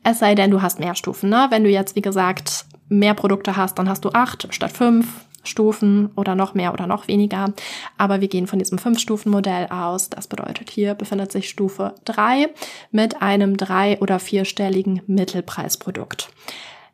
Es 0.04 0.20
sei 0.20 0.36
denn, 0.36 0.52
du 0.52 0.62
hast 0.62 0.80
mehr 0.80 0.96
Stufen. 0.96 1.30
Ne? 1.30 1.48
Wenn 1.50 1.64
du 1.64 1.70
jetzt, 1.70 1.96
wie 1.96 2.02
gesagt, 2.02 2.66
mehr 2.90 3.14
Produkte 3.14 3.56
hast, 3.56 3.80
dann 3.80 3.88
hast 3.88 4.04
du 4.04 4.10
acht 4.10 4.48
statt 4.54 4.72
fünf 4.72 5.26
Stufen 5.44 6.12
oder 6.16 6.36
noch 6.36 6.54
mehr 6.54 6.74
oder 6.74 6.88
noch 6.88 7.08
weniger. 7.08 7.54
Aber 7.98 8.20
wir 8.20 8.28
gehen 8.28 8.48
von 8.48 8.60
diesem 8.60 8.78
Fünf-Stufen-Modell 8.78 9.68
aus. 9.68 10.10
Das 10.10 10.28
bedeutet, 10.28 10.70
hier 10.70 10.96
befindet 10.96 11.32
sich 11.32 11.50
Stufe 11.50 11.96
3 12.06 12.50
mit 12.92 13.22
einem 13.22 13.56
drei- 13.56 14.00
oder 14.00 14.20
vierstelligen 14.20 15.02
Mittelpreisprodukt. 15.08 16.30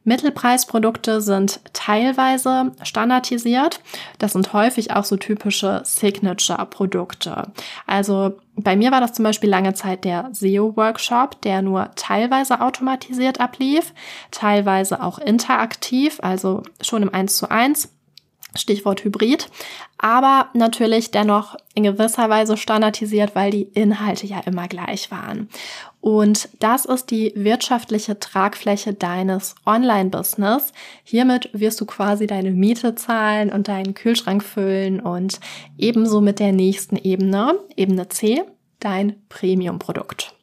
Mittelpreisprodukte 0.06 1.20
sind 1.20 1.60
teilweise 1.74 2.72
standardisiert. 2.84 3.82
Das 4.20 4.34
sind 4.34 4.54
häufig 4.54 4.92
auch 4.92 5.04
so 5.04 5.18
typische 5.18 5.82
Signature-Produkte. 5.84 7.52
Also 7.86 8.38
bei 8.56 8.76
mir 8.76 8.92
war 8.92 9.02
das 9.02 9.14
zum 9.14 9.24
Beispiel 9.24 9.50
lange 9.50 9.74
Zeit 9.74 10.06
der 10.06 10.30
SEO-Workshop, 10.32 11.42
der 11.42 11.62
nur 11.62 11.90
teilweise 11.96 12.62
automatisiert 12.62 13.42
ablief, 13.42 13.94
teilweise 14.32 15.04
auch 15.04 15.20
interaktiv, 15.20 16.20
also 16.22 16.64
schon 16.82 17.04
im 17.04 17.14
1 17.14 17.36
zu 17.36 17.52
1 17.52 17.95
Stichwort 18.56 19.04
Hybrid, 19.04 19.50
aber 19.98 20.50
natürlich 20.54 21.12
dennoch 21.12 21.56
in 21.74 21.84
gewisser 21.84 22.30
Weise 22.30 22.58
standardisiert, 22.58 23.36
weil 23.36 23.52
die 23.52 23.64
Inhalte 23.64 24.28
ja 24.28 24.40
immer 24.42 24.68
gleich 24.68 25.12
waren. 25.12 25.50
Und 26.02 26.50
das 26.60 26.86
ist 26.86 27.10
die 27.10 27.34
wirtschaftliche 27.36 28.20
Tragfläche 28.20 28.94
deines 28.94 29.56
Online-Business. 29.66 30.72
Hiermit 31.04 31.50
wirst 31.54 31.82
du 31.82 31.86
quasi 31.86 32.28
deine 32.28 32.52
Miete 32.52 32.94
zahlen 32.94 33.52
und 33.52 33.68
deinen 33.68 33.96
Kühlschrank 33.96 34.44
füllen 34.44 35.00
und 35.00 35.40
ebenso 35.80 36.22
mit 36.22 36.40
der 36.40 36.52
nächsten 36.52 36.96
Ebene, 36.98 37.56
Ebene 37.76 38.08
C, 38.10 38.44
dein 38.80 39.16
Premium-Produkt. 39.30 40.35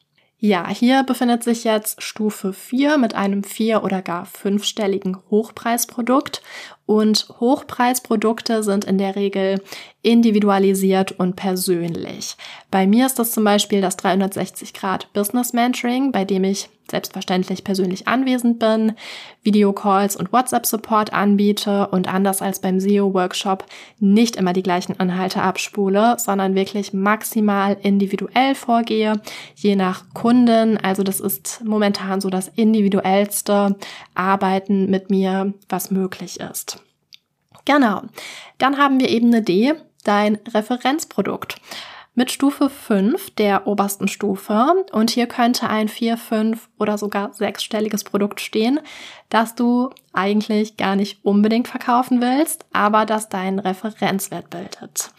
Ja, 0.45 0.67
hier 0.67 1.03
befindet 1.03 1.41
sich 1.41 1.63
jetzt 1.63 2.03
Stufe 2.03 2.51
4 2.51 2.97
mit 2.97 3.15
einem 3.15 3.45
vier- 3.45 3.81
oder 3.81 4.01
gar 4.01 4.25
fünfstelligen 4.25 5.17
Hochpreisprodukt. 5.31 6.41
Und 6.85 7.29
Hochpreisprodukte 7.39 8.61
sind 8.61 8.83
in 8.83 8.97
der 8.97 9.15
Regel 9.15 9.61
individualisiert 10.01 11.13
und 11.13 11.37
persönlich. 11.37 12.35
Bei 12.69 12.85
mir 12.85 13.05
ist 13.05 13.19
das 13.19 13.31
zum 13.31 13.45
Beispiel 13.45 13.79
das 13.79 13.95
360 13.95 14.73
Grad 14.73 15.13
Business 15.13 15.53
Mentoring, 15.53 16.11
bei 16.11 16.25
dem 16.25 16.43
ich 16.43 16.67
selbstverständlich 16.93 17.63
persönlich 17.63 18.07
anwesend 18.07 18.59
bin, 18.59 18.93
Videocalls 19.41 20.15
und 20.15 20.31
WhatsApp-Support 20.31 21.11
anbiete 21.11 21.87
und 21.87 22.07
anders 22.07 22.43
als 22.43 22.59
beim 22.59 22.79
SEO-Workshop 22.79 23.65
nicht 23.99 24.35
immer 24.35 24.53
die 24.53 24.61
gleichen 24.61 24.93
Inhalte 24.93 25.41
abspule, 25.41 26.17
sondern 26.19 26.53
wirklich 26.53 26.93
maximal 26.93 27.75
individuell 27.81 28.53
vorgehe, 28.53 29.19
je 29.55 29.75
nach 29.75 30.03
Kunden. 30.13 30.77
Also 30.77 31.01
das 31.01 31.19
ist 31.19 31.61
momentan 31.65 32.21
so 32.21 32.29
das 32.29 32.47
individuellste 32.47 33.75
Arbeiten 34.13 34.91
mit 34.91 35.09
mir, 35.09 35.55
was 35.69 35.89
möglich 35.89 36.39
ist. 36.39 36.79
Genau. 37.65 38.03
Dann 38.59 38.77
haben 38.77 38.99
wir 38.99 39.09
Ebene 39.09 39.41
D, 39.41 39.73
dein 40.03 40.37
Referenzprodukt 40.53 41.55
mit 42.15 42.31
Stufe 42.31 42.69
5 42.69 43.31
der 43.31 43.67
obersten 43.67 44.07
Stufe. 44.07 44.85
Und 44.91 45.09
hier 45.09 45.27
könnte 45.27 45.69
ein 45.69 45.87
4, 45.87 46.17
5 46.17 46.69
oder 46.79 46.97
sogar 46.97 47.33
sechsstelliges 47.33 48.03
Produkt 48.03 48.41
stehen, 48.41 48.79
das 49.29 49.55
du 49.55 49.89
eigentlich 50.11 50.77
gar 50.77 50.95
nicht 50.95 51.23
unbedingt 51.23 51.67
verkaufen 51.67 52.21
willst, 52.21 52.65
aber 52.71 53.05
das 53.05 53.29
deinen 53.29 53.59
Referenzwert 53.59 54.49
bildet. 54.49 55.11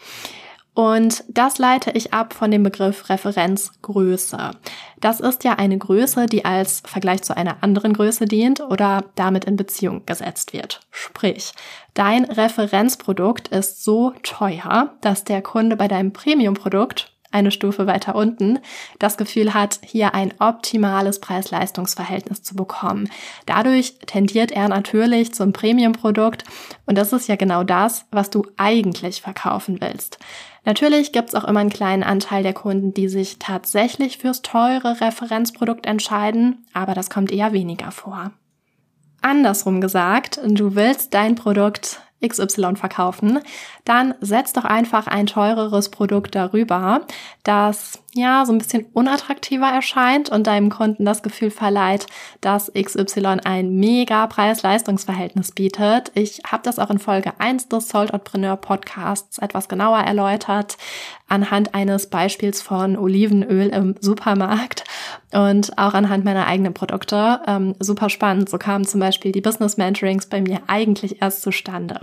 Und 0.75 1.23
das 1.29 1.57
leite 1.57 1.91
ich 1.91 2.13
ab 2.13 2.33
von 2.33 2.51
dem 2.51 2.61
Begriff 2.61 3.09
Referenzgröße. 3.09 4.51
Das 4.99 5.21
ist 5.21 5.45
ja 5.45 5.53
eine 5.53 5.77
Größe, 5.77 6.25
die 6.25 6.43
als 6.43 6.83
Vergleich 6.85 7.21
zu 7.23 7.35
einer 7.35 7.63
anderen 7.63 7.93
Größe 7.93 8.25
dient 8.25 8.59
oder 8.59 9.05
damit 9.15 9.45
in 9.45 9.55
Beziehung 9.55 10.05
gesetzt 10.05 10.51
wird. 10.51 10.81
Sprich, 10.91 11.53
dein 11.93 12.25
Referenzprodukt 12.25 13.47
ist 13.47 13.85
so 13.85 14.13
teuer, 14.21 14.93
dass 14.99 15.23
der 15.23 15.41
Kunde 15.41 15.77
bei 15.77 15.87
deinem 15.87 16.11
Premiumprodukt 16.11 17.14
eine 17.35 17.51
Stufe 17.51 17.85
weiter 17.85 18.15
unten, 18.15 18.59
das 18.97 19.17
Gefühl 19.17 19.53
hat, 19.53 19.79
hier 19.83 20.15
ein 20.15 20.33
optimales 20.39 21.19
Preis-Leistungs-Verhältnis 21.19 22.41
zu 22.41 22.55
bekommen. 22.55 23.09
Dadurch 23.45 23.99
tendiert 24.07 24.51
er 24.51 24.69
natürlich 24.69 25.33
zum 25.33 25.53
Premium-Produkt 25.53 26.45
und 26.85 26.97
das 26.97 27.13
ist 27.13 27.27
ja 27.27 27.35
genau 27.35 27.63
das, 27.63 28.05
was 28.11 28.29
du 28.29 28.47
eigentlich 28.57 29.21
verkaufen 29.21 29.81
willst. 29.81 30.17
Natürlich 30.63 31.11
gibt 31.11 31.29
es 31.29 31.35
auch 31.35 31.43
immer 31.43 31.59
einen 31.59 31.69
kleinen 31.69 32.03
Anteil 32.03 32.41
der 32.41 32.53
Kunden, 32.53 32.93
die 32.93 33.07
sich 33.07 33.37
tatsächlich 33.37 34.17
fürs 34.17 34.41
teure 34.41 34.99
Referenzprodukt 34.99 35.85
entscheiden, 35.85 36.65
aber 36.73 36.95
das 36.95 37.09
kommt 37.09 37.31
eher 37.31 37.53
weniger 37.53 37.91
vor. 37.91 38.31
Andersrum 39.21 39.81
gesagt, 39.81 40.39
du 40.43 40.75
willst 40.75 41.13
dein 41.13 41.35
Produkt 41.35 42.01
XY 42.27 42.75
verkaufen, 42.75 43.39
dann 43.83 44.15
setz 44.21 44.53
doch 44.53 44.65
einfach 44.65 45.07
ein 45.07 45.27
teureres 45.27 45.89
Produkt 45.89 46.35
darüber, 46.35 47.01
das 47.43 47.99
ja 48.15 48.45
so 48.45 48.53
ein 48.53 48.57
bisschen 48.57 48.85
unattraktiver 48.93 49.67
erscheint 49.67 50.29
und 50.29 50.47
deinem 50.47 50.69
Kunden 50.69 51.05
das 51.05 51.21
Gefühl 51.21 51.51
verleiht, 51.51 52.07
dass 52.41 52.71
XY 52.71 53.39
ein 53.43 53.75
mega 53.75 54.25
Preis-Leistungs-Verhältnis 54.27 55.51
bietet. 55.51 56.11
Ich 56.15 56.41
habe 56.49 56.63
das 56.63 56.79
auch 56.79 56.89
in 56.89 56.99
Folge 56.99 57.33
1 57.39 57.67
des 57.69 57.89
Sold 57.89 58.11
Entrepreneur 58.11 58.55
Podcasts 58.55 59.37
etwas 59.37 59.67
genauer 59.67 59.99
erläutert 59.99 60.77
anhand 61.27 61.73
eines 61.73 62.07
Beispiels 62.07 62.61
von 62.61 62.97
Olivenöl 62.97 63.69
im 63.69 63.95
Supermarkt 63.99 64.83
und 65.31 65.77
auch 65.77 65.93
anhand 65.93 66.23
meiner 66.23 66.45
eigenen 66.45 66.73
Produkte. 66.73 67.41
Ähm, 67.47 67.75
super 67.79 68.09
spannend. 68.09 68.49
So 68.49 68.57
kamen 68.57 68.85
zum 68.85 68.99
Beispiel 68.99 69.31
die 69.31 69.41
Business 69.41 69.77
Mentorings 69.77 70.27
bei 70.27 70.41
mir 70.41 70.61
eigentlich 70.67 71.21
erst 71.21 71.41
zustande. 71.41 71.99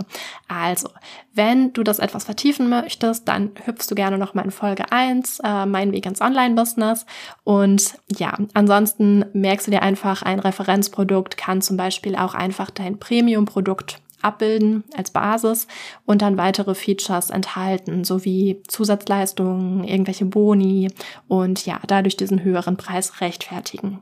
Also, 0.47 0.89
wenn 1.33 1.71
du 1.73 1.83
das 1.83 1.99
etwas 1.99 2.25
vertiefen 2.25 2.69
möchtest, 2.69 3.27
dann 3.27 3.51
hüpfst 3.65 3.89
du 3.89 3.95
gerne 3.95 4.17
noch 4.17 4.33
mal 4.33 4.43
in 4.43 4.51
Folge 4.51 4.91
1, 4.91 5.39
äh, 5.39 5.65
mein 5.65 5.93
Weg 5.93 6.02
ins 6.05 6.21
Online-Business. 6.21 7.05
Und 7.43 7.95
ja, 8.17 8.37
ansonsten 8.53 9.25
merkst 9.33 9.67
du 9.67 9.71
dir 9.71 9.81
einfach, 9.81 10.21
ein 10.21 10.39
Referenzprodukt 10.39 11.37
kann 11.37 11.61
zum 11.61 11.77
Beispiel 11.77 12.15
auch 12.15 12.33
einfach 12.33 12.69
dein 12.69 12.99
Premium-Produkt 12.99 14.01
abbilden 14.23 14.83
als 14.95 15.11
Basis 15.11 15.67
und 16.05 16.21
dann 16.21 16.37
weitere 16.37 16.75
Features 16.75 17.29
enthalten, 17.29 18.03
sowie 18.03 18.61
Zusatzleistungen, 18.67 19.83
irgendwelche 19.83 20.25
Boni 20.25 20.89
und 21.27 21.65
ja, 21.65 21.79
dadurch 21.87 22.17
diesen 22.17 22.43
höheren 22.43 22.77
Preis 22.77 23.21
rechtfertigen. 23.21 24.01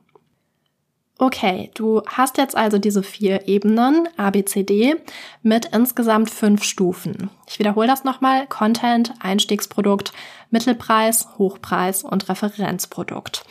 Okay, 1.22 1.70
du 1.76 2.02
hast 2.08 2.40
jetzt 2.40 2.58
also 2.58 2.80
diese 2.80 3.04
vier 3.04 3.48
Ebenen 3.48 4.10
ABCD 4.18 4.96
mit 5.44 5.68
insgesamt 5.68 6.32
fünf 6.32 6.64
Stufen. 6.64 7.30
Ich 7.48 7.60
wiederhole 7.60 7.86
das 7.86 8.04
nochmal. 8.04 8.48
Content, 8.48 9.14
Einstiegsprodukt, 9.20 10.14
Mittelpreis, 10.50 11.28
Hochpreis 11.38 12.02
und 12.02 12.28
Referenzprodukt. 12.28 13.44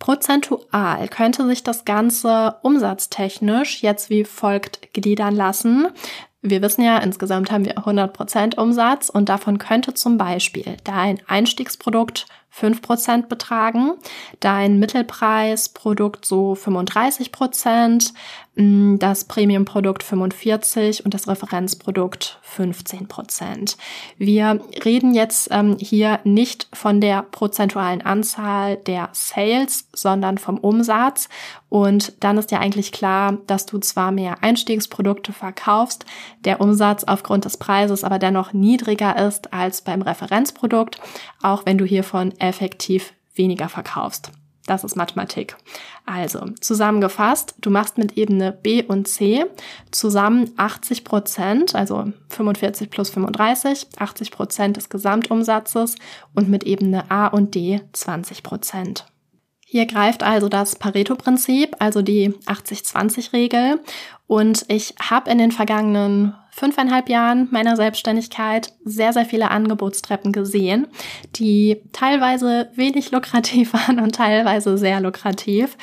Prozentual 0.00 1.06
könnte 1.06 1.46
sich 1.46 1.62
das 1.62 1.84
Ganze 1.84 2.56
umsatztechnisch 2.62 3.80
jetzt 3.80 4.10
wie 4.10 4.24
folgt 4.24 4.92
gliedern 4.92 5.36
lassen. 5.36 5.86
Wir 6.42 6.62
wissen 6.62 6.82
ja, 6.82 6.98
insgesamt 6.98 7.52
haben 7.52 7.64
wir 7.64 7.76
100% 7.76 8.58
Umsatz 8.58 9.08
und 9.08 9.28
davon 9.28 9.58
könnte 9.58 9.94
zum 9.94 10.18
Beispiel 10.18 10.78
dein 10.82 11.20
Einstiegsprodukt 11.28 12.26
5% 12.58 13.26
betragen, 13.26 13.92
dein 14.40 14.78
Mittelpreisprodukt 14.78 16.24
so 16.24 16.54
35 16.54 17.32
mm, 18.56 18.98
das 18.98 19.24
Premiumprodukt 19.24 20.04
45 20.04 21.04
und 21.04 21.14
das 21.14 21.26
Referenzprodukt 21.26 22.38
15% 22.56 23.76
Wir 24.18 24.60
reden 24.84 25.14
jetzt 25.14 25.48
ähm, 25.50 25.76
hier 25.80 26.20
nicht 26.22 26.68
von 26.72 27.00
der 27.00 27.22
prozentualen 27.22 28.02
Anzahl 28.02 28.76
der 28.76 29.08
Sales, 29.12 29.88
sondern 29.92 30.38
vom 30.38 30.58
Umsatz. 30.58 31.28
Und 31.68 32.12
dann 32.22 32.38
ist 32.38 32.52
ja 32.52 32.60
eigentlich 32.60 32.92
klar, 32.92 33.38
dass 33.48 33.66
du 33.66 33.78
zwar 33.78 34.12
mehr 34.12 34.44
Einstiegsprodukte 34.44 35.32
verkaufst, 35.32 36.04
der 36.44 36.60
Umsatz 36.60 37.02
aufgrund 37.02 37.46
des 37.46 37.56
Preises 37.56 38.04
aber 38.04 38.20
dennoch 38.20 38.52
niedriger 38.52 39.26
ist 39.26 39.52
als 39.52 39.82
beim 39.82 40.02
Referenzprodukt, 40.02 41.00
auch 41.42 41.66
wenn 41.66 41.78
du 41.78 41.84
hier 41.84 42.04
von 42.04 42.32
effektiv 42.48 43.12
weniger 43.34 43.68
verkaufst. 43.68 44.30
Das 44.66 44.82
ist 44.82 44.96
Mathematik. 44.96 45.56
Also, 46.06 46.46
zusammengefasst, 46.60 47.54
du 47.60 47.68
machst 47.68 47.98
mit 47.98 48.16
Ebene 48.16 48.50
B 48.52 48.82
und 48.82 49.06
C 49.06 49.44
zusammen 49.90 50.52
80 50.56 51.04
Prozent, 51.04 51.74
also 51.74 52.12
45 52.30 52.88
plus 52.88 53.10
35, 53.10 53.88
80 53.98 54.30
Prozent 54.30 54.76
des 54.78 54.88
Gesamtumsatzes 54.88 55.96
und 56.34 56.48
mit 56.48 56.64
Ebene 56.64 57.10
A 57.10 57.26
und 57.26 57.54
D 57.54 57.82
20 57.92 58.42
Prozent. 58.42 59.04
Hier 59.66 59.86
greift 59.86 60.22
also 60.22 60.48
das 60.48 60.76
Pareto-Prinzip, 60.76 61.76
also 61.78 62.02
die 62.02 62.30
80-20-Regel. 62.46 63.80
Und 64.26 64.64
ich 64.68 64.94
habe 65.00 65.30
in 65.30 65.38
den 65.38 65.52
vergangenen 65.52 66.34
fünfeinhalb 66.50 67.08
Jahren 67.08 67.48
meiner 67.50 67.74
Selbstständigkeit 67.74 68.72
sehr, 68.84 69.12
sehr 69.12 69.24
viele 69.24 69.50
Angebotstreppen 69.50 70.30
gesehen, 70.30 70.86
die 71.34 71.82
teilweise 71.92 72.70
wenig 72.74 73.10
lukrativ 73.10 73.72
waren 73.72 73.98
und 73.98 74.14
teilweise 74.14 74.78
sehr 74.78 75.00
lukrativ. 75.00 75.76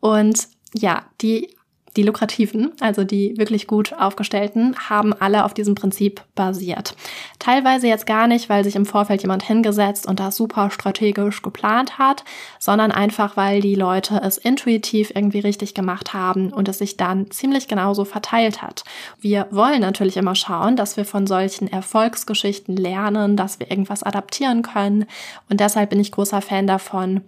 Und 0.00 0.48
ja, 0.74 1.04
die 1.20 1.55
die 1.96 2.02
lukrativen, 2.02 2.72
also 2.80 3.04
die 3.04 3.36
wirklich 3.38 3.66
gut 3.66 3.92
aufgestellten, 3.94 4.76
haben 4.88 5.12
alle 5.14 5.44
auf 5.44 5.54
diesem 5.54 5.74
Prinzip 5.74 6.20
basiert. 6.34 6.94
Teilweise 7.38 7.88
jetzt 7.88 8.06
gar 8.06 8.26
nicht, 8.26 8.48
weil 8.48 8.64
sich 8.64 8.76
im 8.76 8.86
Vorfeld 8.86 9.22
jemand 9.22 9.42
hingesetzt 9.42 10.06
und 10.06 10.20
das 10.20 10.36
super 10.36 10.70
strategisch 10.70 11.42
geplant 11.42 11.98
hat, 11.98 12.24
sondern 12.58 12.92
einfach, 12.92 13.36
weil 13.36 13.60
die 13.60 13.74
Leute 13.74 14.20
es 14.22 14.38
intuitiv 14.38 15.12
irgendwie 15.14 15.40
richtig 15.40 15.74
gemacht 15.74 16.12
haben 16.12 16.52
und 16.52 16.68
es 16.68 16.78
sich 16.78 16.96
dann 16.96 17.30
ziemlich 17.30 17.68
genauso 17.68 18.04
verteilt 18.04 18.62
hat. 18.62 18.84
Wir 19.20 19.46
wollen 19.50 19.80
natürlich 19.80 20.16
immer 20.16 20.34
schauen, 20.34 20.76
dass 20.76 20.96
wir 20.96 21.04
von 21.04 21.26
solchen 21.26 21.68
Erfolgsgeschichten 21.68 22.76
lernen, 22.76 23.36
dass 23.36 23.58
wir 23.58 23.70
irgendwas 23.70 24.02
adaptieren 24.02 24.62
können 24.62 25.06
und 25.48 25.60
deshalb 25.60 25.90
bin 25.90 26.00
ich 26.00 26.12
großer 26.12 26.42
Fan 26.42 26.66
davon, 26.66 27.22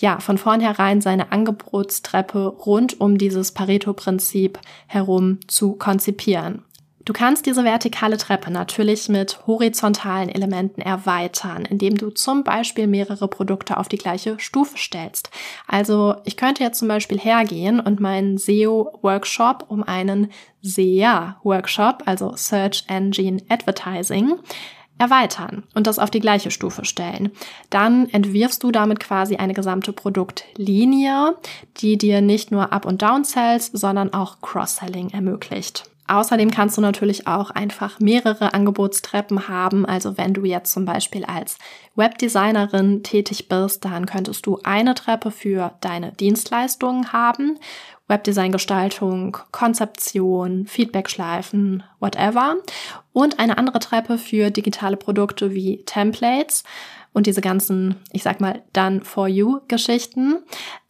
ja, 0.00 0.18
von 0.18 0.38
vornherein 0.38 1.00
seine 1.00 1.30
Angebotstreppe 1.30 2.48
rund 2.48 3.00
um 3.00 3.18
dieses 3.18 3.52
Pareto-Prinzip 3.52 4.58
herum 4.86 5.38
zu 5.46 5.74
konzipieren. 5.74 6.64
Du 7.06 7.14
kannst 7.14 7.46
diese 7.46 7.64
vertikale 7.64 8.18
Treppe 8.18 8.50
natürlich 8.50 9.08
mit 9.08 9.46
horizontalen 9.46 10.28
Elementen 10.28 10.82
erweitern, 10.82 11.64
indem 11.64 11.96
du 11.96 12.10
zum 12.10 12.44
Beispiel 12.44 12.86
mehrere 12.86 13.26
Produkte 13.26 13.78
auf 13.78 13.88
die 13.88 13.96
gleiche 13.96 14.38
Stufe 14.38 14.76
stellst. 14.76 15.30
Also 15.66 16.16
ich 16.24 16.36
könnte 16.36 16.62
jetzt 16.62 16.78
zum 16.78 16.88
Beispiel 16.88 17.18
hergehen 17.18 17.80
und 17.80 18.00
meinen 18.00 18.36
SEO-Workshop 18.36 19.64
um 19.68 19.82
einen 19.82 20.30
SEA-Workshop, 20.60 22.02
also 22.04 22.34
Search 22.36 22.84
Engine 22.88 23.42
Advertising, 23.48 24.38
erweitern 25.00 25.64
und 25.74 25.86
das 25.86 25.98
auf 25.98 26.10
die 26.10 26.20
gleiche 26.20 26.50
Stufe 26.50 26.84
stellen. 26.84 27.32
Dann 27.70 28.08
entwirfst 28.10 28.62
du 28.62 28.70
damit 28.70 29.00
quasi 29.00 29.36
eine 29.36 29.54
gesamte 29.54 29.92
Produktlinie, 29.92 31.36
die 31.78 31.96
dir 31.98 32.20
nicht 32.20 32.50
nur 32.50 32.72
Up- 32.72 32.86
und 32.86 33.02
Down-Sells, 33.02 33.66
sondern 33.72 34.12
auch 34.12 34.40
Cross-Selling 34.42 35.10
ermöglicht. 35.10 35.90
Außerdem 36.10 36.50
kannst 36.50 36.76
du 36.76 36.80
natürlich 36.80 37.28
auch 37.28 37.52
einfach 37.52 38.00
mehrere 38.00 38.52
Angebotstreppen 38.52 39.46
haben. 39.46 39.86
Also 39.86 40.18
wenn 40.18 40.34
du 40.34 40.44
jetzt 40.44 40.72
zum 40.72 40.84
Beispiel 40.84 41.24
als 41.24 41.56
Webdesignerin 41.94 43.04
tätig 43.04 43.48
bist, 43.48 43.84
dann 43.84 44.06
könntest 44.06 44.44
du 44.44 44.58
eine 44.64 44.96
Treppe 44.96 45.30
für 45.30 45.72
deine 45.80 46.10
Dienstleistungen 46.10 47.12
haben. 47.12 47.60
Webdesign-Gestaltung, 48.10 49.38
Konzeption, 49.52 50.66
Feedback-Schleifen, 50.66 51.82
whatever. 52.00 52.56
Und 53.12 53.38
eine 53.38 53.56
andere 53.56 53.78
Treppe 53.78 54.18
für 54.18 54.50
digitale 54.50 54.96
Produkte 54.96 55.54
wie 55.54 55.82
Templates 55.84 56.64
und 57.12 57.26
diese 57.26 57.40
ganzen, 57.40 57.96
ich 58.12 58.22
sag 58.22 58.40
mal, 58.40 58.62
done 58.72 59.00
for 59.04 59.26
you 59.26 59.60
Geschichten. 59.66 60.38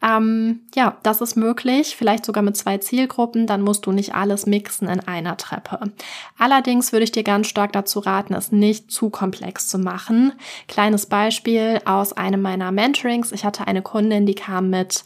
Ähm, 0.03 0.61
ja, 0.75 0.99
das 1.03 1.23
ist 1.23 1.37
möglich, 1.37 1.97
vielleicht 1.97 2.27
sogar 2.27 2.43
mit 2.43 2.57
zwei 2.57 2.77
Zielgruppen, 2.79 3.47
dann 3.47 3.63
musst 3.63 3.87
du 3.87 3.93
nicht 3.93 4.15
alles 4.15 4.45
mixen 4.45 4.89
in 4.89 5.01
einer 5.01 5.39
Treppe. 5.39 5.93
Allerdings 6.39 6.93
würde 6.93 7.05
ich 7.05 7.13
dir 7.13 7.23
ganz 7.23 7.47
stark 7.47 7.73
dazu 7.73 8.01
raten, 8.01 8.35
es 8.35 8.53
nicht 8.53 8.91
zu 8.91 9.09
komplex 9.09 9.69
zu 9.69 9.79
machen. 9.79 10.33
Kleines 10.69 11.07
Beispiel 11.07 11.81
aus 11.87 12.13
einem 12.13 12.43
meiner 12.43 12.71
Mentorings. 12.71 13.33
Ich 13.33 13.45
hatte 13.45 13.67
eine 13.67 13.83
Kundin, 13.83 14.27
die 14.27 14.35
kam 14.35 14.69
mit 14.69 15.05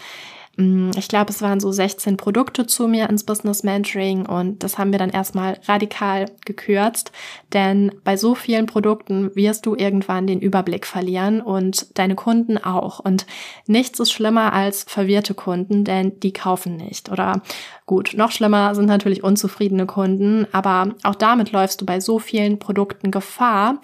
ich 0.56 1.08
glaube, 1.08 1.30
es 1.30 1.42
waren 1.42 1.58
so 1.58 1.72
16 1.72 2.16
Produkte 2.16 2.66
zu 2.66 2.86
mir 2.86 3.10
ins 3.10 3.24
Business 3.24 3.64
Mentoring 3.64 4.24
und 4.24 4.62
das 4.62 4.78
haben 4.78 4.92
wir 4.92 5.00
dann 5.00 5.10
erstmal 5.10 5.58
radikal 5.66 6.26
gekürzt, 6.44 7.10
denn 7.52 7.90
bei 8.04 8.16
so 8.16 8.36
vielen 8.36 8.66
Produkten 8.66 9.34
wirst 9.34 9.66
du 9.66 9.74
irgendwann 9.74 10.28
den 10.28 10.38
Überblick 10.38 10.86
verlieren 10.86 11.40
und 11.40 11.98
deine 11.98 12.14
Kunden 12.14 12.56
auch. 12.56 13.00
Und 13.00 13.26
nichts 13.66 13.98
ist 13.98 14.12
schlimmer 14.12 14.52
als 14.52 14.84
verwirrte 14.84 15.34
Kunden, 15.34 15.82
denn 15.82 16.20
die 16.20 16.32
kaufen 16.32 16.76
nicht. 16.76 17.10
Oder 17.10 17.42
gut, 17.86 18.12
noch 18.16 18.30
schlimmer 18.30 18.76
sind 18.76 18.86
natürlich 18.86 19.24
unzufriedene 19.24 19.86
Kunden, 19.86 20.46
aber 20.52 20.94
auch 21.02 21.16
damit 21.16 21.50
läufst 21.50 21.80
du 21.80 21.86
bei 21.86 21.98
so 21.98 22.20
vielen 22.20 22.60
Produkten 22.60 23.10
Gefahr, 23.10 23.80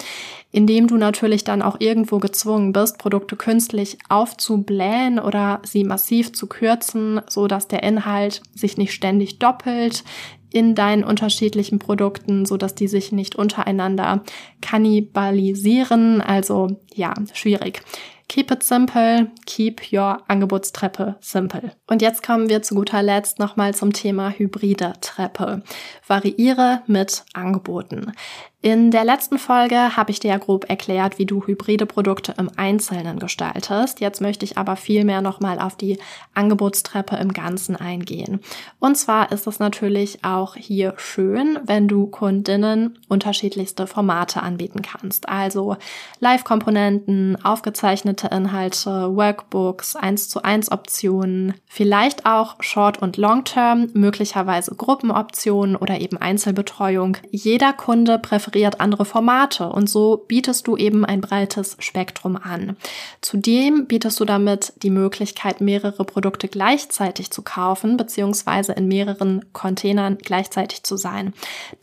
indem 0.53 0.87
du 0.87 0.97
natürlich 0.97 1.45
dann 1.45 1.63
auch 1.63 1.77
irgendwo 1.79 2.19
gezwungen 2.19 2.73
bist, 2.73 2.99
Produkte 2.99 3.37
künstlich 3.37 3.99
aufzublähen 4.09 5.19
oder 5.19 5.61
sie 5.65 5.85
massiv 5.85 6.33
zu 6.33 6.47
kürzen, 6.47 7.21
so 7.29 7.47
dass 7.47 7.69
der 7.69 7.83
Inhalt 7.83 8.43
sich 8.55 8.77
nicht 8.77 8.93
ständig 8.93 9.39
doppelt 9.39 10.05
in 10.53 10.75
deinen 10.75 11.05
unterschiedlichen 11.05 11.79
Produkten, 11.79 12.45
so 12.45 12.57
dass 12.57 12.75
die 12.75 12.89
sich 12.89 13.13
nicht 13.13 13.37
untereinander 13.37 14.25
kannibalisieren. 14.61 16.21
Also 16.21 16.81
ja, 16.95 17.15
schwierig. 17.33 17.83
Keep 18.29 18.53
it 18.53 18.63
simple, 18.63 19.29
keep 19.45 19.93
your 19.93 20.23
Angebotstreppe 20.29 21.17
simple. 21.21 21.73
Und 21.89 22.01
jetzt 22.01 22.23
kommen 22.23 22.49
wir 22.49 22.63
zu 22.63 22.77
guter 22.77 23.03
Letzt 23.03 23.41
nochmal 23.41 23.75
zum 23.75 23.93
Thema 23.93 24.31
hybride 24.31 24.93
Treppe. 25.01 25.63
Variiere 26.07 26.83
mit 26.87 27.25
Angeboten. 27.33 28.13
In 28.63 28.91
der 28.91 29.05
letzten 29.05 29.39
Folge 29.39 29.97
habe 29.97 30.11
ich 30.11 30.21
dir 30.21 30.29
ja 30.29 30.37
grob 30.37 30.69
erklärt, 30.69 31.19
wie 31.19 31.25
du 31.25 31.47
hybride 31.47 31.87
Produkte 31.87 32.35
im 32.37 32.51
Einzelnen 32.57 33.19
gestaltest. 33.19 34.01
Jetzt 34.01 34.21
möchte 34.21 34.45
ich 34.45 34.59
aber 34.59 34.77
vielmehr 34.77 35.23
nochmal 35.23 35.59
auf 35.59 35.77
die 35.77 35.99
Angebotstreppe 36.35 37.17
im 37.17 37.33
Ganzen 37.33 37.75
eingehen. 37.75 38.41
Und 38.79 38.99
zwar 38.99 39.33
ist 39.33 39.47
es 39.47 39.61
natürlich 39.61 40.27
auch 40.27 40.57
hier 40.57 40.93
schön, 40.99 41.59
wenn 41.65 41.89
du 41.89 42.07
Kundinnen 42.07 42.99
unterschiedlichste 43.09 43.87
Formate 43.87 44.43
anbieten 44.43 44.83
kannst. 44.83 45.31
Also 45.31 45.79
Live-Komponenten, 46.19 47.43
aufgezeichnete 47.43 48.27
Inhalte, 48.27 49.17
Workbooks, 49.17 49.97
1 49.97 50.29
zu 50.29 50.43
1 50.43 50.71
Optionen, 50.71 51.55
vielleicht 51.65 52.27
auch 52.27 52.57
Short- 52.63 53.01
und 53.01 53.17
Long-Term, 53.17 53.89
möglicherweise 53.95 54.75
Gruppenoptionen 54.75 55.77
oder 55.77 55.99
eben 55.99 56.19
Einzelbetreuung. 56.19 57.17
Jeder 57.31 57.73
Kunde 57.73 58.19
präferiert 58.19 58.50
präferiert 58.51 58.81
andere 58.81 59.05
Formate 59.05 59.69
und 59.69 59.89
so 59.89 60.25
bietest 60.27 60.67
du 60.67 60.77
eben 60.77 61.05
ein 61.05 61.21
breites 61.21 61.77
Spektrum 61.79 62.37
an. 62.37 62.77
Zudem 63.21 63.87
bietest 63.87 64.19
du 64.19 64.25
damit 64.25 64.73
die 64.83 64.91
Möglichkeit, 64.91 65.61
mehrere 65.61 66.05
Produkte 66.05 66.49
gleichzeitig 66.49 67.31
zu 67.31 67.43
kaufen, 67.43 67.97
beziehungsweise 67.97 68.73
in 68.73 68.89
mehreren 68.89 69.45
Containern 69.53 70.19
gleichzeitig 70.19 70.83
zu 70.83 70.97
sein. 70.97 71.33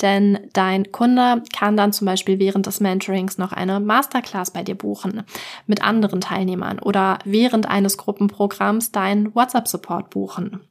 Denn 0.02 0.40
dein 0.54 0.92
Kunde 0.92 1.44
kann 1.56 1.78
dann 1.78 1.94
zum 1.94 2.06
Beispiel 2.06 2.38
während 2.38 2.66
des 2.66 2.82
Mentorings 2.82 3.38
noch 3.38 3.54
eine 3.54 3.80
Masterclass 3.80 4.52
bei 4.52 4.64
dir 4.64 4.76
buchen 4.76 5.24
mit 5.68 5.82
anderen 5.82 6.20
Teilnehmern 6.20 6.80
oder 6.80 7.20
während 7.24 7.68
eines 7.68 7.98
Gruppenprogramms 7.98 8.92
deinen 8.92 9.34
WhatsApp-Support 9.34 10.10
buchen. 10.10 10.62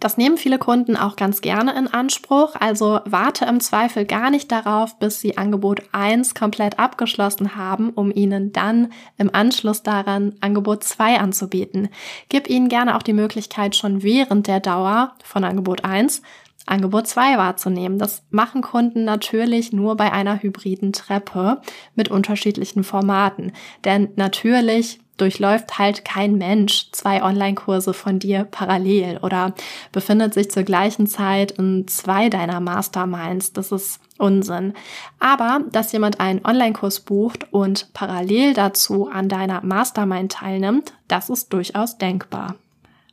Das 0.00 0.16
nehmen 0.16 0.36
viele 0.36 0.58
Kunden 0.58 0.96
auch 0.96 1.16
ganz 1.16 1.40
gerne 1.40 1.76
in 1.78 1.86
Anspruch, 1.86 2.56
also 2.58 3.00
warte 3.04 3.44
im 3.44 3.60
Zweifel 3.60 4.04
gar 4.04 4.30
nicht 4.30 4.50
darauf, 4.50 4.98
bis 4.98 5.20
sie 5.20 5.36
Angebot 5.36 5.82
1 5.92 6.34
komplett 6.34 6.78
abgeschlossen 6.78 7.56
haben, 7.56 7.90
um 7.90 8.10
ihnen 8.10 8.52
dann 8.52 8.92
im 9.18 9.34
Anschluss 9.34 9.82
daran 9.82 10.34
Angebot 10.40 10.84
2 10.84 11.20
anzubieten. 11.20 11.88
Gib 12.28 12.48
ihnen 12.48 12.68
gerne 12.68 12.96
auch 12.96 13.02
die 13.02 13.12
Möglichkeit, 13.12 13.76
schon 13.76 14.02
während 14.02 14.46
der 14.46 14.60
Dauer 14.60 15.14
von 15.22 15.44
Angebot 15.44 15.84
1 15.84 16.22
Angebot 16.66 17.06
2 17.06 17.36
wahrzunehmen. 17.36 17.98
Das 17.98 18.22
machen 18.30 18.62
Kunden 18.62 19.04
natürlich 19.04 19.72
nur 19.72 19.96
bei 19.96 20.12
einer 20.12 20.42
hybriden 20.42 20.92
Treppe 20.92 21.60
mit 21.94 22.10
unterschiedlichen 22.10 22.84
Formaten. 22.84 23.52
Denn 23.84 24.10
natürlich 24.16 25.00
durchläuft 25.20 25.78
halt 25.78 26.04
kein 26.04 26.36
Mensch 26.36 26.90
zwei 26.92 27.22
Online-Kurse 27.22 27.92
von 27.94 28.18
dir 28.18 28.44
parallel 28.44 29.18
oder 29.18 29.54
befindet 29.92 30.34
sich 30.34 30.50
zur 30.50 30.62
gleichen 30.62 31.06
Zeit 31.06 31.52
in 31.52 31.86
zwei 31.88 32.28
deiner 32.28 32.60
Masterminds. 32.60 33.52
Das 33.52 33.72
ist 33.72 34.00
Unsinn. 34.18 34.74
Aber, 35.18 35.62
dass 35.72 35.92
jemand 35.92 36.20
einen 36.20 36.44
Online-Kurs 36.44 37.00
bucht 37.00 37.52
und 37.52 37.92
parallel 37.92 38.54
dazu 38.54 39.08
an 39.08 39.28
deiner 39.28 39.62
Mastermind 39.62 40.32
teilnimmt, 40.32 40.92
das 41.08 41.30
ist 41.30 41.52
durchaus 41.52 41.98
denkbar. 41.98 42.56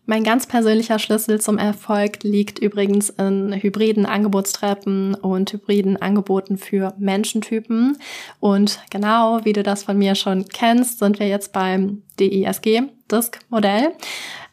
Mein 0.09 0.23
ganz 0.23 0.47
persönlicher 0.47 0.99
Schlüssel 0.99 1.41
zum 1.41 1.57
Erfolg 1.57 2.23
liegt 2.23 2.59
übrigens 2.59 3.09
in 3.09 3.51
hybriden 3.53 4.05
Angebotstreppen 4.05 5.15
und 5.15 5.51
hybriden 5.51 6.01
Angeboten 6.01 6.57
für 6.57 6.93
Menschentypen. 6.97 7.97
Und 8.39 8.79
genau 8.89 9.43
wie 9.43 9.51
du 9.51 9.63
das 9.63 9.83
von 9.83 9.97
mir 9.97 10.15
schon 10.15 10.45
kennst, 10.47 10.99
sind 10.99 11.19
wir 11.19 11.27
jetzt 11.27 11.51
beim 11.51 12.03
DISG, 12.21 12.83
DISC-Modell. 13.11 13.91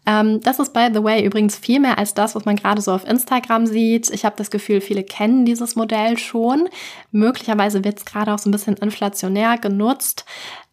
Ähm, 0.06 0.40
das 0.40 0.58
ist, 0.58 0.72
by 0.72 0.88
the 0.92 1.02
way, 1.02 1.24
übrigens 1.24 1.56
viel 1.56 1.78
mehr 1.78 1.98
als 1.98 2.14
das, 2.14 2.34
was 2.34 2.44
man 2.44 2.56
gerade 2.56 2.82
so 2.82 2.92
auf 2.92 3.06
Instagram 3.06 3.66
sieht. 3.66 4.10
Ich 4.10 4.24
habe 4.24 4.34
das 4.36 4.50
Gefühl, 4.50 4.80
viele 4.80 5.04
kennen 5.04 5.46
dieses 5.46 5.76
Modell 5.76 6.18
schon. 6.18 6.68
Möglicherweise 7.12 7.84
wird 7.84 7.98
es 7.98 8.04
gerade 8.04 8.34
auch 8.34 8.38
so 8.38 8.48
ein 8.48 8.52
bisschen 8.52 8.76
inflationär 8.76 9.56
genutzt. 9.56 10.24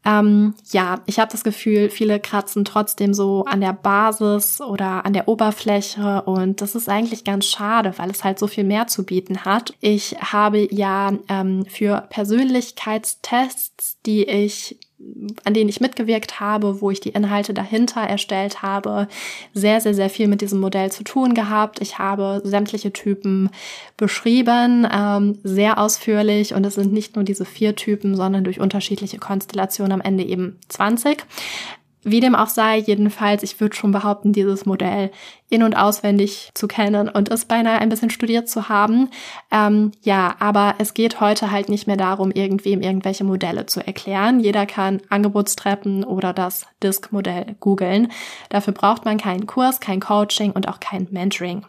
Ähm, 0.03 0.55
ja, 0.71 1.01
ich 1.05 1.19
habe 1.19 1.31
das 1.31 1.43
Gefühl, 1.43 1.89
viele 1.89 2.19
kratzen 2.19 2.65
trotzdem 2.65 3.13
so 3.13 3.45
an 3.45 3.61
der 3.61 3.73
Basis 3.73 4.59
oder 4.59 5.05
an 5.05 5.13
der 5.13 5.27
Oberfläche 5.27 6.23
und 6.23 6.61
das 6.61 6.73
ist 6.73 6.89
eigentlich 6.89 7.23
ganz 7.23 7.45
schade, 7.45 7.93
weil 7.97 8.09
es 8.09 8.23
halt 8.23 8.39
so 8.39 8.47
viel 8.47 8.63
mehr 8.63 8.87
zu 8.87 9.05
bieten 9.05 9.45
hat. 9.45 9.73
Ich 9.79 10.15
habe 10.19 10.67
ja 10.73 11.13
ähm, 11.27 11.65
für 11.67 12.07
Persönlichkeitstests, 12.09 13.99
die 14.05 14.23
ich 14.23 14.79
an 15.43 15.53
denen 15.53 15.69
ich 15.69 15.81
mitgewirkt 15.81 16.39
habe, 16.39 16.81
wo 16.81 16.91
ich 16.91 16.99
die 16.99 17.09
Inhalte 17.09 17.53
dahinter 17.53 18.01
erstellt 18.01 18.61
habe, 18.61 19.07
sehr, 19.53 19.81
sehr, 19.81 19.93
sehr 19.93 20.09
viel 20.09 20.27
mit 20.27 20.41
diesem 20.41 20.59
Modell 20.59 20.91
zu 20.91 21.03
tun 21.03 21.33
gehabt. 21.33 21.81
Ich 21.81 21.99
habe 21.99 22.41
sämtliche 22.43 22.91
Typen 22.91 23.49
beschrieben, 23.97 24.87
ähm, 24.91 25.37
sehr 25.43 25.77
ausführlich 25.77 26.53
und 26.53 26.65
es 26.65 26.75
sind 26.75 26.93
nicht 26.93 27.15
nur 27.15 27.23
diese 27.23 27.45
vier 27.45 27.75
Typen, 27.75 28.15
sondern 28.15 28.43
durch 28.43 28.59
unterschiedliche 28.59 29.17
Konstellationen 29.17 29.91
am 29.91 30.01
Ende 30.01 30.23
eben 30.23 30.57
20. 30.69 31.25
Wie 32.03 32.19
dem 32.19 32.33
auch 32.33 32.47
sei, 32.47 32.77
jedenfalls, 32.77 33.43
ich 33.43 33.59
würde 33.59 33.75
schon 33.75 33.91
behaupten, 33.91 34.33
dieses 34.33 34.65
Modell 34.65 35.11
in- 35.49 35.61
und 35.61 35.75
auswendig 35.75 36.49
zu 36.55 36.67
kennen 36.67 37.09
und 37.09 37.29
es 37.29 37.45
beinahe 37.45 37.79
ein 37.79 37.89
bisschen 37.89 38.09
studiert 38.09 38.49
zu 38.49 38.69
haben. 38.69 39.09
Ähm, 39.51 39.91
ja, 40.01 40.35
aber 40.39 40.75
es 40.79 40.93
geht 40.93 41.19
heute 41.19 41.51
halt 41.51 41.69
nicht 41.69 41.85
mehr 41.85 41.97
darum, 41.97 42.31
irgendwem 42.31 42.81
irgendwelche 42.81 43.23
Modelle 43.23 43.67
zu 43.67 43.85
erklären. 43.85 44.39
Jeder 44.39 44.65
kann 44.65 45.01
Angebotstreppen 45.09 46.03
oder 46.03 46.33
das 46.33 46.65
Disk-Modell 46.81 47.55
googeln. 47.59 48.11
Dafür 48.49 48.73
braucht 48.73 49.05
man 49.05 49.17
keinen 49.17 49.45
Kurs, 49.45 49.79
kein 49.79 49.99
Coaching 49.99 50.51
und 50.51 50.67
auch 50.67 50.79
kein 50.79 51.07
Mentoring. 51.11 51.65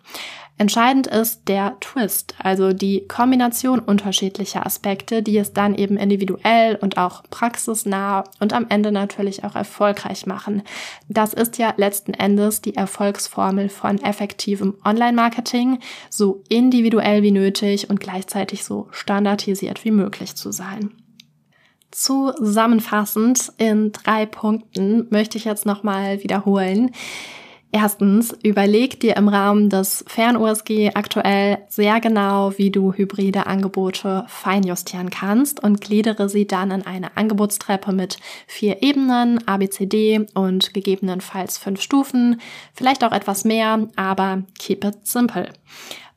Entscheidend 0.59 1.07
ist 1.07 1.49
der 1.49 1.79
Twist, 1.81 2.35
also 2.38 2.73
die 2.73 3.09
Kombination 3.09 3.81
unterschiedlicher 3.81 4.65
Aspekte, 4.65 5.23
die 5.23 5.37
es 5.38 5.53
dann 5.53 5.75
eben 5.75 5.97
individuell 5.97 6.77
und 6.77 6.99
auch 6.99 7.23
praxisnah 7.31 8.25
und 8.38 8.53
am 8.53 8.67
Ende 8.69 8.93
natürlich 8.93 9.45
auch 9.45 9.57
erfolgreich 9.57 10.27
machen. 10.27 10.62
Das 11.09 11.33
ist 11.33 11.59
ja 11.59 11.75
letzten 11.79 12.15
Endes 12.15 12.61
die 12.61 12.77
Erfolgsformel 12.77 13.71
von 13.71 13.99
effektivem 14.03 14.75
Online-Marketing, 14.85 15.81
so 16.11 16.45
individuell 16.49 17.23
wie 17.23 17.33
nötig 17.33 17.91
und 17.91 17.99
gleichzeitig 17.99 18.62
so 18.62 18.88
standardisiert 18.93 19.85
wie 19.85 19.91
möglich 19.91 20.37
zu 20.37 20.53
sein. 20.53 20.93
Zusammenfassend 21.91 23.53
in 23.59 23.93
drei 23.93 24.27
Punkten 24.27 25.09
möchte 25.11 25.38
ich 25.38 25.45
jetzt 25.45 25.67
nochmal 25.67 26.23
wiederholen. 26.23 26.93
Erstens, 27.75 28.37
überleg 28.43 29.01
dir 29.01 29.17
im 29.17 29.29
Rahmen 29.29 29.71
des 29.71 30.05
Fern-USG 30.07 30.91
aktuell 30.93 31.57
sehr 31.71 32.01
genau, 32.01 32.53
wie 32.59 32.71
du 32.71 32.93
hybride 32.93 33.47
Angebote 33.47 34.27
feinjustieren 34.29 35.09
kannst 35.09 35.63
und 35.63 35.81
gliedere 35.81 36.29
sie 36.29 36.47
dann 36.47 36.71
in 36.71 36.87
eine 36.87 37.17
Angebotstreppe 37.17 37.93
mit 37.93 38.19
vier 38.47 38.83
Ebenen, 38.83 39.49
ABCD 39.49 40.27
und 40.35 40.75
gegebenenfalls 40.75 41.57
fünf 41.57 41.81
Stufen, 41.81 42.43
vielleicht 42.75 43.05
auch 43.05 43.13
etwas 43.13 43.45
mehr, 43.45 43.89
aber 43.97 44.43
keep 44.59 44.85
it 44.85 45.07
simple. 45.07 45.49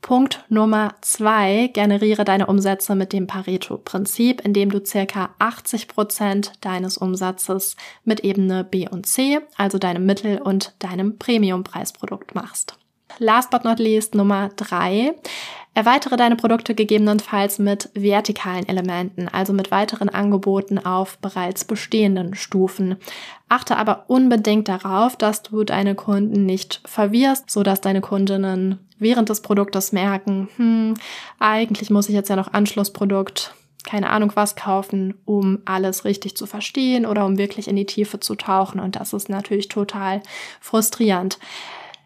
Punkt 0.05 0.45
Nummer 0.49 0.93
zwei, 1.01 1.71
generiere 1.73 2.25
deine 2.25 2.45
Umsätze 2.45 2.93
mit 2.93 3.11
dem 3.11 3.25
Pareto-Prinzip, 3.25 4.39
indem 4.45 4.69
du 4.69 4.85
circa 4.85 5.31
80 5.39 5.87
Prozent 5.87 6.53
deines 6.61 6.99
Umsatzes 6.99 7.75
mit 8.03 8.19
Ebene 8.19 8.63
B 8.63 8.87
und 8.87 9.07
C, 9.07 9.39
also 9.57 9.79
deinem 9.79 10.05
Mittel- 10.05 10.39
und 10.39 10.75
deinem 10.77 11.17
Premium-Preisprodukt 11.17 12.35
machst. 12.35 12.77
Last 13.17 13.49
but 13.49 13.63
not 13.63 13.79
least 13.79 14.13
Nummer 14.13 14.49
drei. 14.55 15.15
Erweitere 15.75 16.15
deine 16.15 16.37
Produkte 16.37 16.73
gegebenenfalls 16.73 17.59
mit 17.59 17.89
vertikalen 17.93 18.65
Elementen, 18.65 19.27
also 19.27 19.51
mit 19.51 19.71
weiteren 19.71 20.07
Angeboten 20.07 20.79
auf 20.79 21.17
bereits 21.17 21.65
bestehenden 21.65 22.33
Stufen. 22.33 22.95
Achte 23.49 23.75
aber 23.75 24.05
unbedingt 24.07 24.69
darauf, 24.69 25.17
dass 25.17 25.43
du 25.43 25.65
deine 25.65 25.93
Kunden 25.93 26.45
nicht 26.45 26.79
verwirrst, 26.85 27.51
so 27.51 27.61
dass 27.61 27.81
deine 27.81 27.99
Kundinnen 27.99 28.79
während 28.99 29.27
des 29.27 29.41
Produktes 29.41 29.91
merken, 29.91 30.47
hm, 30.55 30.93
eigentlich 31.39 31.89
muss 31.89 32.07
ich 32.07 32.15
jetzt 32.15 32.29
ja 32.29 32.37
noch 32.37 32.53
Anschlussprodukt 32.53 33.53
keine 33.83 34.09
Ahnung 34.09 34.31
was 34.33 34.55
kaufen, 34.55 35.13
um 35.25 35.59
alles 35.65 36.05
richtig 36.05 36.35
zu 36.35 36.47
verstehen 36.47 37.05
oder 37.05 37.25
um 37.25 37.37
wirklich 37.37 37.67
in 37.67 37.75
die 37.75 37.85
Tiefe 37.85 38.19
zu 38.19 38.35
tauchen. 38.35 38.79
Und 38.79 38.95
das 38.95 39.13
ist 39.13 39.29
natürlich 39.29 39.67
total 39.67 40.21
frustrierend. 40.59 41.37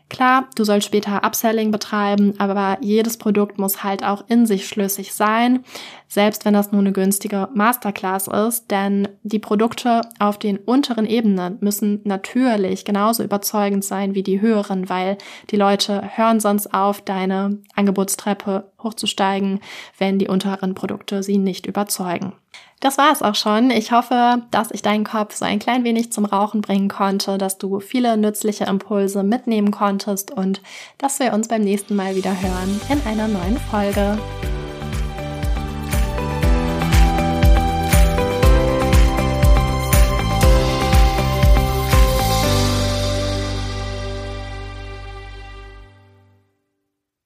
Klar, 0.10 0.50
du 0.56 0.64
sollst 0.64 0.88
später 0.88 1.24
Upselling 1.24 1.70
betreiben, 1.70 2.34
aber 2.40 2.78
jedes 2.82 3.18
Produkt 3.18 3.60
muss 3.60 3.84
halt 3.84 4.04
auch 4.04 4.24
in 4.28 4.48
sich 4.48 4.68
schlüssig 4.68 5.14
sein, 5.14 5.64
selbst 6.08 6.46
wenn 6.46 6.56
das 6.56 6.72
nur 6.72 6.82
eine 6.82 6.92
günstige 6.92 7.48
Masterclass 7.54 8.28
ist, 8.28 8.72
denn 8.72 9.08
die 9.22 9.38
Produkte 9.38 10.02
auf 10.18 10.40
den 10.40 10.58
unteren 10.58 11.06
Ebenen 11.06 11.60
müssen 11.62 12.02
natürlich 12.06 12.86
genauso 12.86 13.24
überzeugend 13.24 13.86
sein 13.86 14.16
wie 14.16 14.24
die 14.24 14.42
höheren, 14.42 14.90
weil 14.90 15.20
die 15.52 15.58
Leute 15.58 16.02
hören 16.16 16.40
sonst 16.40 16.74
auf, 16.74 17.02
deine 17.02 17.60
Angebotstreppe 17.76 18.72
hochzusteigen, 18.82 19.60
wenn 20.00 20.18
die 20.18 20.28
unteren 20.28 20.74
Produkte 20.74 21.22
sie 21.22 21.38
nicht 21.38 21.68
überzeugen. 21.68 22.34
Das 22.80 22.98
war 22.98 23.12
es 23.12 23.22
auch 23.22 23.36
schon. 23.36 23.72
Ich 23.72 23.92
hoffe, 23.92 24.42
dass 24.52 24.72
ich 24.72 24.82
deinen 24.82 25.04
Kopf 25.04 25.36
so 25.36 25.44
ein 25.44 25.60
klein 25.60 25.84
wenig 25.84 26.14
zum 26.14 26.24
Rauchen 26.24 26.62
bringen 26.62 26.88
konnte, 26.88 27.38
dass 27.38 27.58
du 27.58 27.82
viele 27.82 28.16
nützliche 28.16 28.66
Impulse 28.66 29.24
mitnehmen 29.24 29.72
konntest 29.72 30.32
und 30.32 30.62
dass 30.98 31.20
wir 31.20 31.34
uns 31.34 31.50
beim 31.50 31.62
nächsten 31.62 31.96
Mal 31.96 32.16
wieder 32.16 32.40
hören 32.42 32.80
in 32.90 33.02
einer 33.06 33.28
neuen 33.28 33.58
Folge. 33.58 34.18